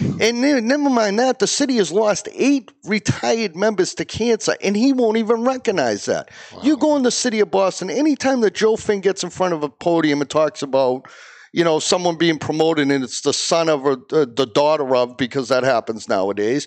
[0.00, 4.76] And ne- never mind that, the city has lost eight retired members to cancer, and
[4.76, 6.28] he won't even recognize that.
[6.62, 9.64] You go in the city of Boston, anytime that Joe Finn gets in front of
[9.64, 11.06] a podium and talks about,
[11.52, 15.16] you know, someone being promoted and it's the son of or uh, the daughter of,
[15.16, 16.66] because that happens nowadays,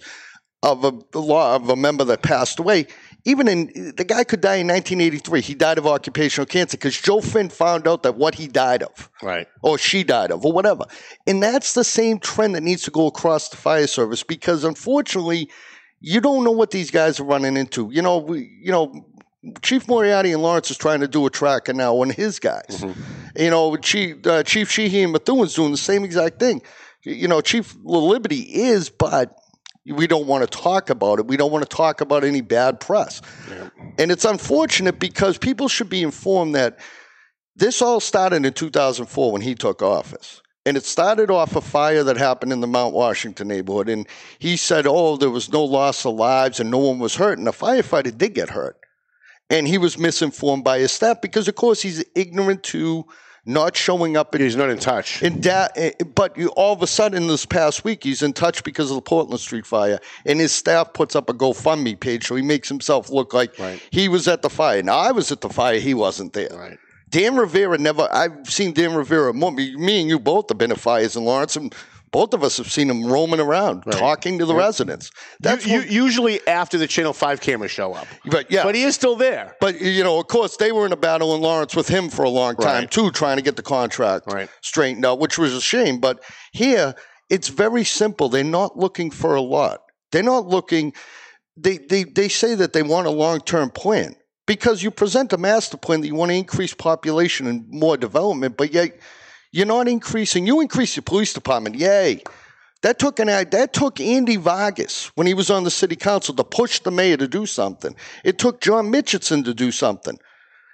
[0.63, 2.87] of a law of a member that passed away.
[3.23, 5.41] Even in the guy could die in 1983.
[5.41, 9.09] He died of occupational cancer because Joe Finn found out that what he died of,
[9.21, 9.47] Right.
[9.61, 10.85] or she died of, or whatever.
[11.27, 15.49] And that's the same trend that needs to go across the fire service because unfortunately,
[15.99, 17.89] you don't know what these guys are running into.
[17.91, 19.05] You know, we, you know.
[19.63, 22.85] Chief Moriarty and Lawrence is trying to do a tracker now on his guys.
[23.35, 26.61] You know, Chief uh, Chief Sheehy and Methuen's doing the same exact thing.
[27.03, 29.35] You know, Chief Liberty is, but
[29.85, 31.27] we don't want to talk about it.
[31.27, 33.21] We don't want to talk about any bad press.
[33.97, 36.79] And it's unfortunate because people should be informed that
[37.55, 40.41] this all started in 2004 when he took office.
[40.65, 43.89] And it started off a fire that happened in the Mount Washington neighborhood.
[43.89, 44.07] And
[44.37, 47.39] he said, oh, there was no loss of lives and no one was hurt.
[47.39, 48.77] And the firefighter did get hurt.
[49.51, 53.05] And he was misinformed by his staff because, of course, he's ignorant to
[53.45, 55.21] not showing up at He's not in touch.
[55.23, 58.63] and da- eh, but you, all of a sudden, this past week, he's in touch
[58.63, 62.35] because of the Portland Street fire, and his staff puts up a GoFundMe page, so
[62.35, 63.81] he makes himself look like Right.
[63.91, 64.81] he was at the fire.
[64.83, 66.49] Now, I was at the fire; he wasn't there.
[66.53, 66.77] Right.
[67.09, 68.07] Dan Rivera never.
[68.11, 69.33] I've seen Dan Rivera.
[69.33, 71.75] more- Me and you both have been at fires in Lawrence, and
[72.11, 75.11] both of us have seen him roaming around, talking to the residents.
[75.39, 78.07] That's you, what- usually after the Channel 5 cameras show up.
[78.25, 79.55] But yeah, But he is still there.
[79.61, 82.23] But you know, of course, they were in a battle in Lawrence with him for
[82.23, 82.91] a long time Right.
[82.91, 84.49] too, trying to get the contract Right.
[84.61, 85.99] straightened out, which was a shame.
[85.99, 86.95] But here,
[87.29, 88.27] it's very simple.
[88.27, 89.79] They're not looking for a lot.
[90.11, 90.93] They're not looking.
[91.55, 94.15] They they they say that they want a long term plan
[94.47, 98.57] because you present a master plan that you want to increase population and more development,
[98.57, 98.99] but yet
[99.51, 100.45] you're not increasing.
[100.47, 102.23] You increase your police department, yay.
[102.81, 106.43] That took an that took Andy Vargas when he was on the city council to
[106.43, 107.95] push the mayor to do something.
[108.23, 110.17] It took John Michitson to do something.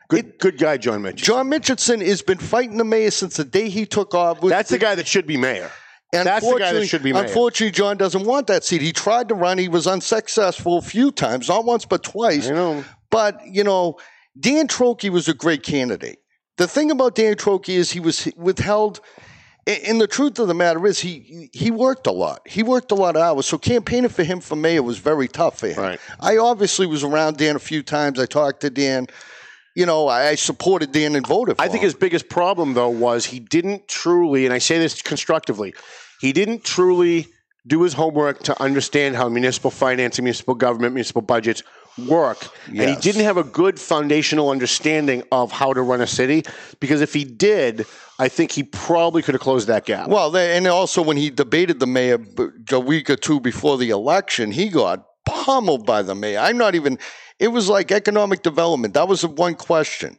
[0.10, 1.36] Good, good guy, John Mitchell.
[1.36, 4.40] John Michitson has been fighting the mayor since the day he took off.
[4.40, 5.70] That's the guy that should be mayor.
[6.14, 7.24] and That's the guy that should be mayor.
[7.24, 8.82] Unfortunately, John doesn't want that seat.
[8.82, 9.58] He tried to run.
[9.58, 12.48] He was unsuccessful a few times, not once but twice.
[12.48, 12.86] I know.
[13.10, 13.98] But you know,
[14.40, 16.20] Dan Trokey was a great candidate.
[16.58, 19.00] The thing about Dan Trokey is he was withheld.
[19.86, 22.48] And the truth of the matter is, he he worked a lot.
[22.48, 23.46] He worked a lot of hours.
[23.46, 25.78] So campaigning for him for mayor was very tough for him.
[25.78, 26.00] Right.
[26.22, 28.18] I obviously was around Dan a few times.
[28.18, 29.08] I talked to Dan.
[29.76, 31.68] You know, I I supported Dan and voted for him.
[31.68, 31.88] I think him.
[31.88, 35.74] his biggest problem, though, was he didn't truly, and I say this constructively,
[36.22, 37.28] he didn't truly
[37.68, 41.62] do his homework to understand how municipal finance and municipal government, municipal budgets
[41.98, 42.48] work.
[42.68, 46.44] And he didn't have a good foundational understanding of how to run a city
[46.80, 47.86] because if he did,
[48.20, 50.10] I think he probably could have closed that gap.
[50.10, 52.20] Well, they, and also when he debated the mayor
[52.72, 56.40] a week or two before the election, he got pummeled by the mayor.
[56.40, 56.98] I'm not even.
[57.40, 58.96] It was like economic development.
[58.96, 60.18] That was the one question.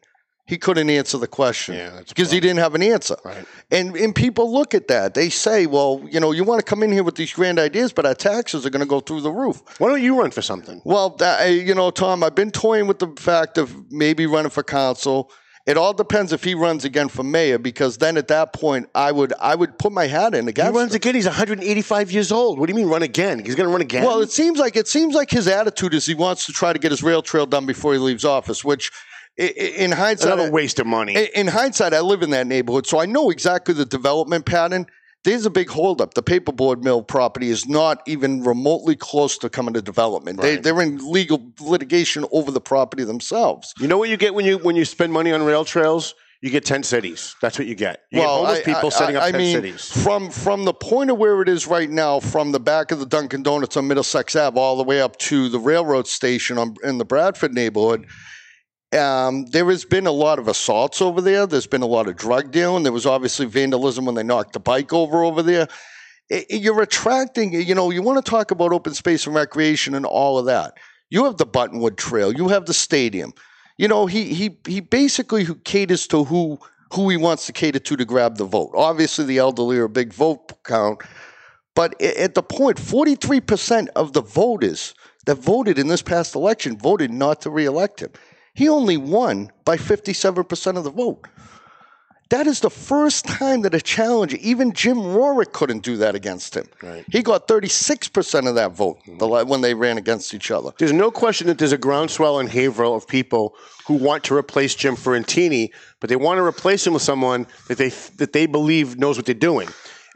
[0.49, 3.17] He couldn't answer the question Yeah, because he didn't have an answer.
[3.23, 3.45] Right.
[3.71, 5.13] And and people look at that.
[5.13, 7.93] They say, well, you know, you want to come in here with these grand ideas,
[7.93, 9.61] but our taxes are going to go through the roof.
[9.79, 10.81] Why don't you run for something?
[10.85, 14.63] Well, that, you know, Tom, I've been toying with the fact of maybe running for
[14.63, 15.31] council.
[15.67, 19.13] It all depends if he runs again for mayor, because then at that point, I
[19.13, 20.53] would I would put my hat in the.
[20.57, 20.97] He runs him.
[20.97, 21.15] again.
[21.15, 22.59] He's 185 years old.
[22.59, 23.45] What do you mean run again?
[23.45, 24.03] He's going to run again?
[24.03, 26.79] Well, it seems like it seems like his attitude is he wants to try to
[26.79, 28.65] get his rail trail done before he leaves office.
[28.65, 28.91] Which,
[29.39, 31.15] in hindsight, another waste of money.
[31.15, 34.87] in- in hindsight, I live in that neighborhood, so I know exactly the development pattern.
[35.25, 36.15] There's a big holdup.
[36.15, 40.41] The paperboard mill property is not even remotely close to coming to development.
[40.41, 40.63] They, Right.
[40.63, 43.73] they're in legal litigation over the property themselves.
[43.81, 46.15] You know what you get when you when you spend money on rail trails?
[46.41, 47.35] You get tent cities.
[47.43, 48.03] That's what you get.
[48.13, 49.91] You get homeless people setting up I tent mean, cities.
[50.05, 53.07] From from the point of where it is right now, from the back of the
[53.07, 56.99] Dunkin' Donuts on Middlesex Ave, all the way up to the railroad station on, in
[56.99, 58.07] the Bradford neighborhood.
[58.97, 61.47] Um, there has been a lot of assaults over there.
[61.47, 62.85] There's been a lot of drug dealing.
[62.85, 65.69] There was obviously vandalism when they knocked the bike over over there.
[66.33, 69.95] I- I- you're attracting, you know, you want to talk about open space and recreation
[69.95, 70.75] and all of that.
[71.11, 72.33] You have the Buttonwood Trail.
[72.33, 73.35] You have the stadium.
[73.77, 76.59] You know, he he he basically caters to who
[76.95, 78.73] who he wants to cater to to grab the vote.
[78.75, 81.01] Obviously, the elderly are a big vote count,
[81.75, 84.95] but at the point, forty three percent of the voters
[85.27, 88.11] that voted in this past election voted not to reelect him.
[88.59, 91.29] He only won by fifty seven percent of the vote.
[92.31, 96.57] That is the first time that a challenger, even Jim Rurak, couldn't do that against
[96.57, 96.67] him.
[96.83, 97.05] Right.
[97.09, 100.73] He got 36% of that vote the li- when they ran against each other.
[100.77, 103.55] There's no question that there's a groundswell in Haverhill of people
[103.87, 107.79] who want to replace Jim Fiorentini, but they want to replace him with someone that
[107.79, 109.69] they that they believe knows what they're doing.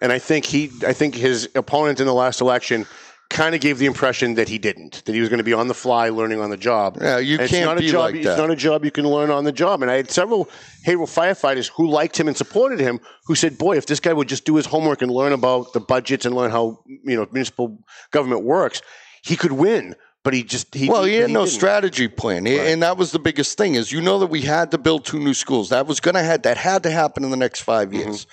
[0.03, 2.87] And I think he, I think his opponent in the last election
[3.33, 5.67] kind of gave the impression that he didn't, that he was going to be on
[5.67, 6.99] the fly, learning on the job.
[7.01, 8.39] Yeah, you And can't it's not be a job, like It's that.
[8.39, 9.83] not a job you can learn on the job.
[9.83, 10.49] And I had several
[10.85, 14.29] Haverhill firefighters who liked him and supported him, who said, "Boy, if this guy would
[14.29, 17.79] just do his homework and learn about the budgets and learn how you know municipal
[18.13, 18.83] government works,
[19.25, 21.55] he could win." But he just he Well, he had no didn't.
[21.55, 23.75] strategy plan, He- and that was the biggest thing.
[23.75, 25.71] Is you know that we had to build two new schools.
[25.71, 27.99] That was going to have that had to happen in the next five Mm-hmm.
[28.09, 28.27] years.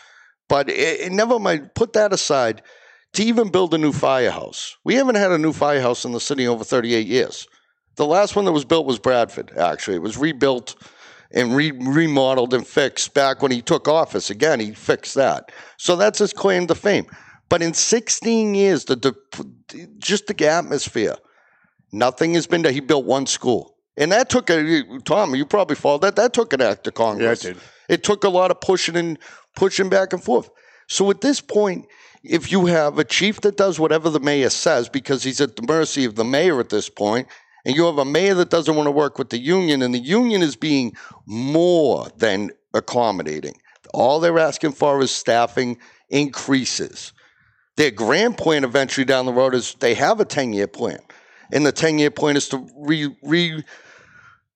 [0.48, 1.72] But it, it never mind.
[1.74, 2.62] Put that aside.
[3.14, 6.48] To even build a new firehouse, we haven't had a new firehouse in the city
[6.48, 7.48] over 38 years.
[7.96, 9.52] The last one that was built was Bradford.
[9.58, 10.76] Actually, it was rebuilt
[11.32, 14.30] and re- remodeled and fixed back when he took office.
[14.30, 15.52] Again, he fixed that.
[15.78, 17.08] So that's his claim to fame.
[17.50, 21.16] But in 16 years, the, the just the atmosphere,
[21.92, 22.74] nothing has been done.
[22.74, 25.34] He built one school, and that took a Tom.
[25.36, 26.16] You probably followed that.
[26.16, 27.44] That took an act of Congress.
[27.44, 27.62] Yeah, did.
[27.90, 29.18] It took a lot of pushing and
[29.56, 30.50] pushing back and forth.
[30.88, 31.88] So at this point,
[32.24, 35.62] if you have a chief that does whatever the mayor says because he's at the
[35.62, 37.28] mercy of the mayor at this point,
[37.66, 40.00] and you have a mayor that doesn't want to work with the union, and the
[40.00, 40.96] union is being
[41.26, 43.56] more than accommodating.
[43.94, 45.78] All they're asking for is staffing
[46.10, 47.14] increases.
[47.78, 51.00] Their grand plan eventually down the road is they have a 10 year plan.
[51.52, 53.64] And the 10 year plan is to re, re,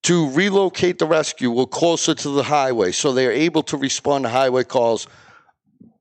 [0.04, 4.64] to relocate the rescue closer to the highway so they're able to respond to highway
[4.64, 5.08] calls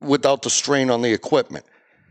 [0.02, 1.64] without the strain on the equipment.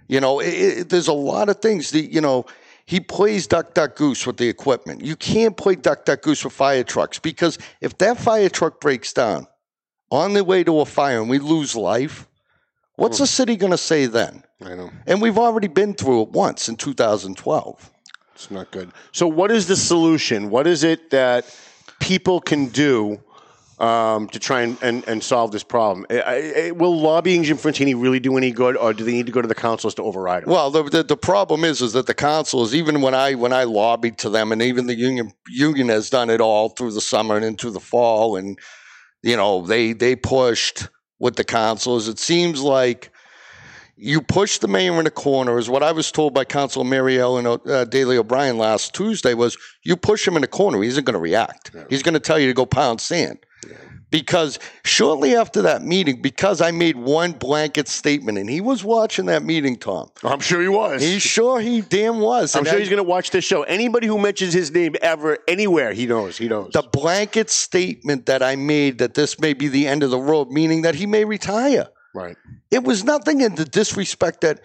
[0.07, 2.45] You know, it, it, there's a lot of things that, you know,
[2.85, 5.03] he plays duck, duck, goose with the equipment.
[5.03, 9.13] You can't play duck, duck, goose with fire trucks because if that fire truck breaks
[9.13, 9.47] down
[10.09, 12.27] on the way to a fire and we lose life,
[12.95, 13.29] what's the mm.
[13.29, 14.43] city going to say then?
[14.61, 14.89] I know.
[15.07, 17.91] And we've already been through it once in 2012.
[18.35, 18.91] It's not good.
[19.11, 20.49] So, what is the solution?
[20.49, 21.45] What is it that
[21.99, 23.21] people can do
[23.81, 26.05] um, to try and, and, and solve this problem?
[26.09, 29.31] I, I, will lobbying Jim Fiorentini really do any good, or do they need to
[29.31, 30.47] go to the councils to override it?
[30.47, 33.63] Well, the, the, the problem is is that the councils, even when I when I
[33.63, 37.35] lobbied to them, and even the union union has done it all through the summer
[37.35, 38.59] and into the fall, and
[39.23, 40.87] you know they they pushed
[41.19, 42.07] with the councils.
[42.07, 43.10] It seems like
[44.01, 47.19] you push the mayor in a corner is what I was told by Council Mary
[47.19, 51.05] Ellen uh, Daly O'Brien last Tuesday was you push him in a corner, he isn't
[51.05, 51.69] going to react.
[51.73, 51.83] Yeah.
[51.87, 53.37] He's going to tell you to go pound sand.
[53.69, 53.77] Yeah.
[54.09, 59.27] Because shortly after that meeting, because I made one blanket statement, and he was watching
[59.27, 60.09] that meeting, Tom.
[60.23, 61.01] I'm sure he was.
[61.01, 62.55] He's sure he damn was.
[62.55, 63.61] I'm and sure I, he's going to watch this show.
[63.63, 66.37] Anybody who mentions his name ever, anywhere, he knows.
[66.37, 66.71] He knows.
[66.73, 70.49] The blanket statement that I made that this may be the end of the road,
[70.49, 71.87] meaning that he may retire.
[72.13, 72.35] Right.
[72.71, 74.61] It was nothing in the disrespect that,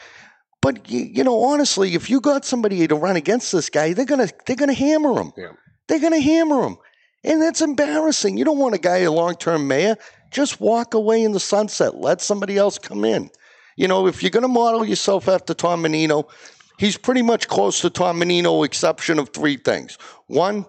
[0.61, 4.05] but you, you, know, honestly, if you got somebody to run against this guy, they're
[4.05, 5.33] gonna they're gonna hammer him.
[5.37, 5.53] Yeah.
[5.87, 6.77] They're gonna hammer him,
[7.23, 8.37] and that's embarrassing.
[8.37, 9.97] You don't want a guy a long term mayor.
[10.33, 11.97] Just walk away in the sunset.
[11.97, 13.31] Let somebody else come in.
[13.77, 16.27] You know, if you're gonna model yourself after Tom Menino,
[16.79, 19.99] he's pretty much close to Tom Menino, exception of three things.
[20.27, 20.67] One,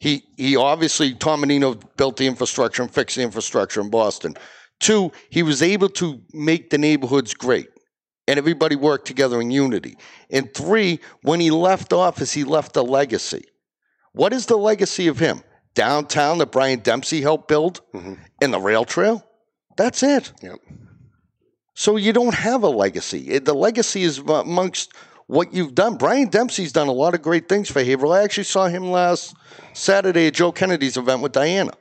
[0.00, 4.34] he he obviously Tom Menino built the infrastructure and fixed the infrastructure in Boston.
[4.80, 7.68] Two, he was able to make the neighborhoods great
[8.26, 9.96] and everybody worked together in unity.
[10.30, 13.44] And three, when he left office, he left a legacy.
[14.12, 15.42] What is the legacy of him?
[15.74, 18.14] Downtown that Brian Dempsey helped build mm-hmm.
[18.40, 19.26] and the rail trail?
[19.76, 20.32] That's it.
[20.42, 20.58] Yep.
[21.74, 23.38] So you don't have a legacy.
[23.38, 24.92] The legacy is amongst
[25.26, 25.96] what you've done.
[25.96, 28.12] Brian Dempsey's done a lot of great things for Haverhill.
[28.12, 29.34] I actually saw him last
[29.72, 31.72] Saturday at Joe Kennedy's event with Diana.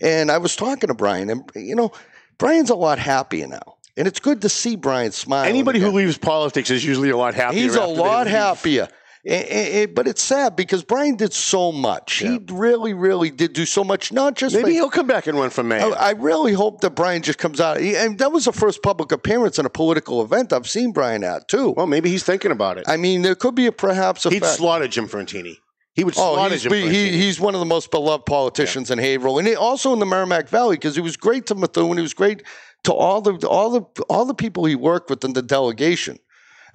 [0.00, 1.92] And I was talking to Brian, and, you know,
[2.40, 3.76] Brian's a lot happier now.
[3.96, 5.44] And it's good to see Brian smile.
[5.44, 7.60] Anybody who leaves politics is usually a lot happier.
[7.60, 8.88] He's a lot happier.
[9.26, 12.22] And, and, but it's sad because Brian did so much.
[12.22, 12.30] Yeah.
[12.30, 14.10] He really, really did do so much.
[14.10, 15.82] Not just maybe he'll come back and run for mayor.
[15.82, 17.76] I, I, really hope that Brian just comes out.
[17.78, 21.48] And that was the first public appearance in a political event I've seen Brian at
[21.48, 21.72] too.
[21.72, 22.84] Well, maybe he's thinking about it.
[22.88, 24.56] I mean, there could be a perhaps a he'd fact.
[24.56, 25.58] slaughter Jim Fiorentini.
[26.00, 28.94] He would oh, he's, he, he's one of the most beloved politicians yeah.
[28.94, 31.98] in Haverhill, and he, also in the Merrimack Valley because he was great to Methuen.
[31.98, 32.42] He was great
[32.84, 36.18] to all the all the all the people he worked with in the delegation.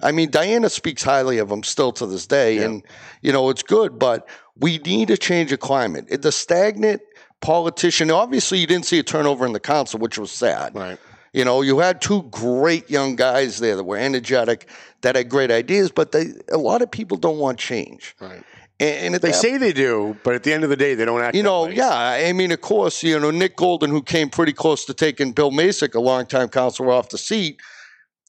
[0.00, 2.66] I mean, Diana speaks highly of him still to this day, yeah.
[2.66, 2.84] and
[3.20, 3.98] you know it's good.
[3.98, 6.22] But we need a change of climate.
[6.22, 7.02] The stagnant
[7.40, 8.12] politician.
[8.12, 10.76] Obviously, you didn't see a turnover in the council, which was sad.
[10.76, 11.00] Right.
[11.32, 14.68] You know, you had two great young guys there that were energetic,
[15.00, 18.14] that had great ideas, but they, a lot of people don't want change.
[18.20, 18.44] Right.
[18.78, 21.34] And, they say they do, but at the end of the day, they don't act.
[21.34, 21.76] You know, way.
[21.76, 21.88] yeah.
[21.90, 25.50] I mean, of course, you know Nick Golden, who came pretty close to taking Bill
[25.50, 27.58] Macek, a longtime counselor, off the seat.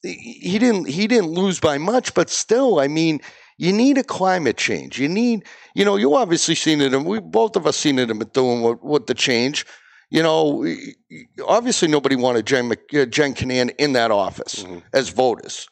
[0.02, 0.88] He didn't.
[0.88, 3.20] He didn't lose by much, but still, I mean,
[3.58, 4.98] you need a climate change.
[4.98, 5.44] You need,
[5.74, 8.62] you know, you obviously seen it, and we both of us seen it in doing
[8.62, 9.66] what, what the change.
[10.10, 10.66] You know,
[11.46, 14.78] obviously nobody wanted Jen, uh, Jen Kannan in that office mm-hmm.
[14.94, 15.68] as voters.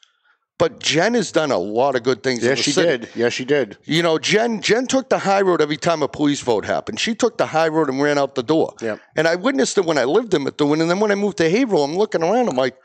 [0.59, 2.42] But Jen has done a lot of good things.
[2.42, 3.04] Yes, she city.
[3.04, 3.09] did.
[3.14, 3.76] Yes, she did.
[3.84, 6.98] You know, Jen Jen took the high road every time a police vote happened.
[6.98, 8.72] She took the high road and ran out the door.
[8.80, 9.00] Yep.
[9.16, 10.80] And I witnessed it when I lived in Methuen.
[10.80, 12.48] And then when I moved to Haverhill, I'm looking around.
[12.48, 12.78] I'm like,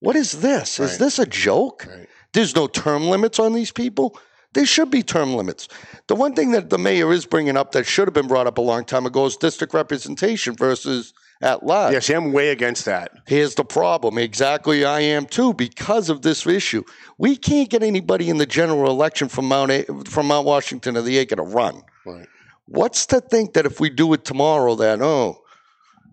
[0.00, 0.80] what is this?
[0.80, 0.86] Right.
[0.86, 1.86] Is this a joke?
[1.88, 2.08] Right.
[2.32, 4.18] There's no term limits on these people.
[4.54, 5.68] There should be term limits.
[6.08, 8.58] The one thing that the mayor is bringing up that should have been brought up
[8.58, 11.92] a long time ago is district representation versus– at large.
[11.92, 13.12] Yes, I'm way against that.
[13.26, 14.18] Here's the problem.
[14.18, 16.82] Exactly, I am too, because of this issue.
[17.18, 21.02] We can't get anybody in the general election from Mount a- from Mount Washington or
[21.02, 21.82] the Acre to run.
[22.04, 22.26] Right.
[22.66, 25.42] What's to think that if we do it tomorrow, that oh,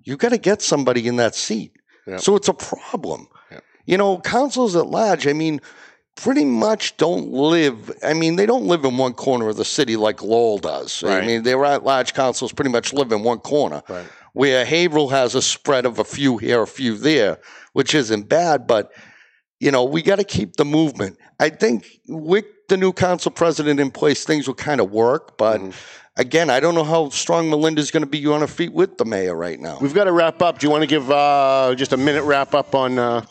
[0.04, 1.74] you got to get somebody in that seat.
[2.06, 2.20] Yep.
[2.20, 3.28] So it's a problem.
[3.52, 3.64] Yep.
[3.86, 5.26] You know, councils at large.
[5.26, 5.62] I mean,
[6.16, 7.92] pretty much don't live.
[8.04, 11.02] I mean, they don't live in one corner of the city like Lowell does.
[11.02, 11.24] Right.
[11.24, 13.82] I mean, their at large councils pretty much live in one corner.
[13.88, 17.40] Right where Haverhill has a spread of a few here, a few there,
[17.74, 18.92] which isn't bad, but
[19.60, 21.18] you know, we got to keep the movement.
[21.40, 25.62] I think with the new council president in place, things will kind of work, but
[25.62, 25.72] mm-hmm.
[26.18, 29.06] again, I don't know how strong Melinda's going to be on her feet with the
[29.06, 29.78] mayor right now.
[29.80, 30.60] We've got to wrap up.
[30.60, 33.26] Do you want to give uh, just a minute wrap up on uh,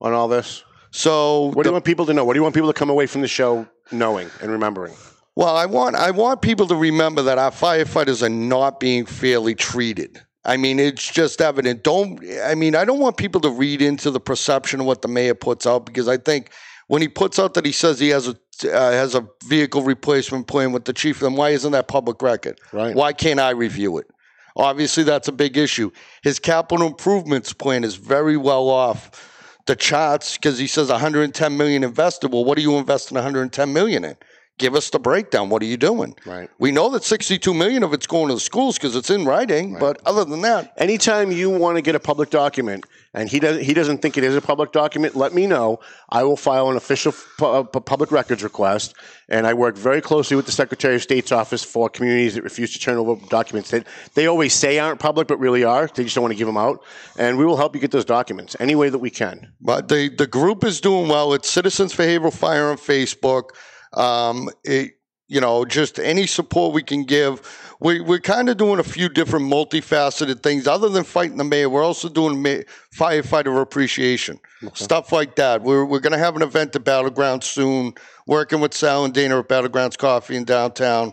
[0.00, 0.64] on all this?
[0.90, 2.24] So, What do you want people to know?
[2.24, 4.94] What do you want people to come away from the show knowing and remembering?
[5.38, 9.54] Well, I want I want people to remember that our firefighters are not being fairly
[9.54, 10.20] treated.
[10.44, 11.84] I mean, it's just evident.
[11.84, 15.06] Don't I mean, I don't want people to read into the perception of what the
[15.06, 16.50] mayor puts out because I think
[16.88, 18.32] when he puts out that he says he has a
[18.64, 22.58] uh, has a vehicle replacement plan with the chief, then why isn't that public record?
[22.72, 22.96] Right.
[22.96, 24.10] Why can't I review it?
[24.56, 25.92] Obviously, that's a big issue.
[26.24, 31.84] His capital improvements plan is very well off the charts because he says 110 million
[31.84, 32.32] invested.
[32.32, 34.16] Well, what are you investing 110 million in?
[34.58, 35.48] Give us the breakdown.
[35.48, 36.16] What are you doing?
[36.26, 36.50] Right.
[36.58, 39.78] We know that 62 million of it's going to the schools because it's in writing.
[39.78, 42.84] But other than that, Anytime you want to get a public document
[43.14, 45.78] and he doesn't he doesn't think it is a public document, let me know.
[46.10, 48.94] I will file an official pu- uh, public records request,
[49.28, 52.72] and I work very closely with the Secretary of State's office for communities that refuse
[52.72, 55.86] to turn over documents that they always say aren't public but really are.
[55.86, 56.82] They just don't want to give them out,
[57.16, 59.52] and we will help you get those documents any way that we can.
[59.60, 61.32] But the the group is doing well.
[61.32, 63.50] It's Citizens for Haverhill Fire on Facebook.
[63.92, 64.92] Um, it,
[65.28, 67.74] you know, just any support we can give.
[67.80, 70.66] We, we're kind of doing a few different multifaceted things.
[70.66, 72.62] Other than fighting the mayor, we're also doing ma-
[72.96, 74.40] firefighter appreciation,
[74.72, 75.62] stuff like that.
[75.62, 77.94] We're, we're going to have an event at Battlegrounds soon,
[78.26, 81.12] working with Sal and Dana at Battlegrounds Coffee in downtown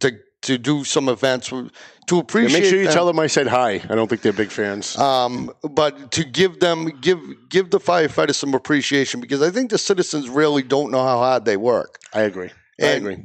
[0.00, 1.52] to to do some events
[2.06, 2.60] to And appreciate.
[2.60, 2.94] make sure you them.
[2.94, 3.80] tell them I said hi.
[3.88, 4.96] I don't think they're big fans.
[4.98, 9.78] Um, but to give them give give the firefighters some appreciation because I think the
[9.78, 11.98] citizens really don't know how hard they work.
[12.12, 12.50] I agree.
[12.80, 13.18] I agree.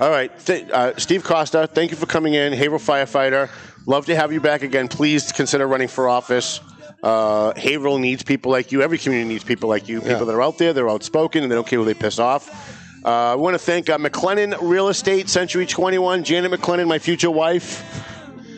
[0.00, 2.52] All right, uh, Steve Costa, thank you for coming in.
[2.52, 3.48] Haverhill firefighter,
[3.86, 4.88] love to have you back again.
[4.88, 6.60] Please consider running for office.
[7.02, 8.82] Uh, Haverhill needs people like you.
[8.82, 10.00] Every community needs people like you.
[10.00, 12.73] People that are out there, they're outspoken, and they don't care who they piss off.
[13.04, 17.30] Uh, I want to thank uh, McLennan Real Estate, Century 21, Janet McLennan, my future
[17.30, 17.84] wife.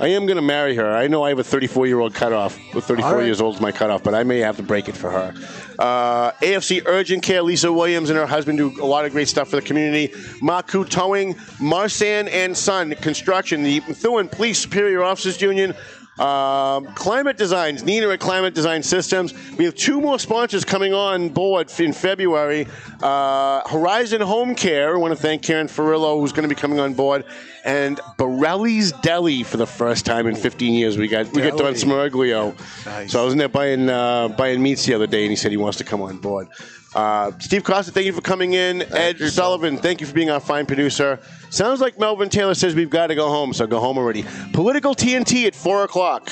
[0.01, 0.95] I am going to marry her.
[0.95, 2.57] I know I have a 34 year old cutoff.
[2.73, 3.25] With 34 All right.
[3.25, 5.35] years old is my cutoff, but I may have to break it for her.
[5.79, 9.49] Uh, AFC Urgent Care, Lisa Williams and her husband do a lot of great stuff
[9.49, 10.09] for the community.
[10.41, 15.75] Marcoux Towing, Marsan and Son Construction, the Methuen Police Superior Officers Union.
[16.19, 19.35] Um, Climate Designs, Nina at Climate Design Systems.
[19.59, 22.67] We have two more sponsors coming on board in February.
[23.03, 24.95] Uh, Horizon Home Care.
[24.95, 27.25] I want to thank Karen Ferrillo, who's going to be coming on board,
[27.67, 30.97] and Borelli's Deli for the first time in 15 years.
[30.97, 31.75] We got we got Don Deli.
[31.75, 32.87] Smerglio.
[32.87, 33.13] Nice.
[33.13, 35.51] So I was in there buying uh, buying meats the other day, and he said
[35.51, 36.49] he wants to come on board.
[36.97, 38.81] Uh, Steve Costa, thank you for coming in.
[38.95, 41.21] Ed you, Sullivan, thank you for being our fine producer.
[41.51, 44.25] Sounds like Melvin Taylor says we've got to go home, so go home already.
[44.55, 46.31] Political TNT at four o'clock.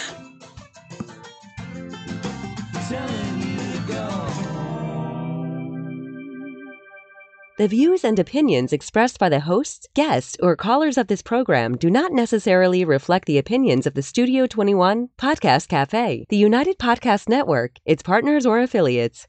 [7.58, 11.90] The views and opinions expressed by the hosts, guests, or callers of this program do
[11.90, 17.72] not necessarily reflect the opinions of the Studio 21 Podcast Cafe, the United Podcast Network,
[17.84, 19.28] its partners, or affiliates.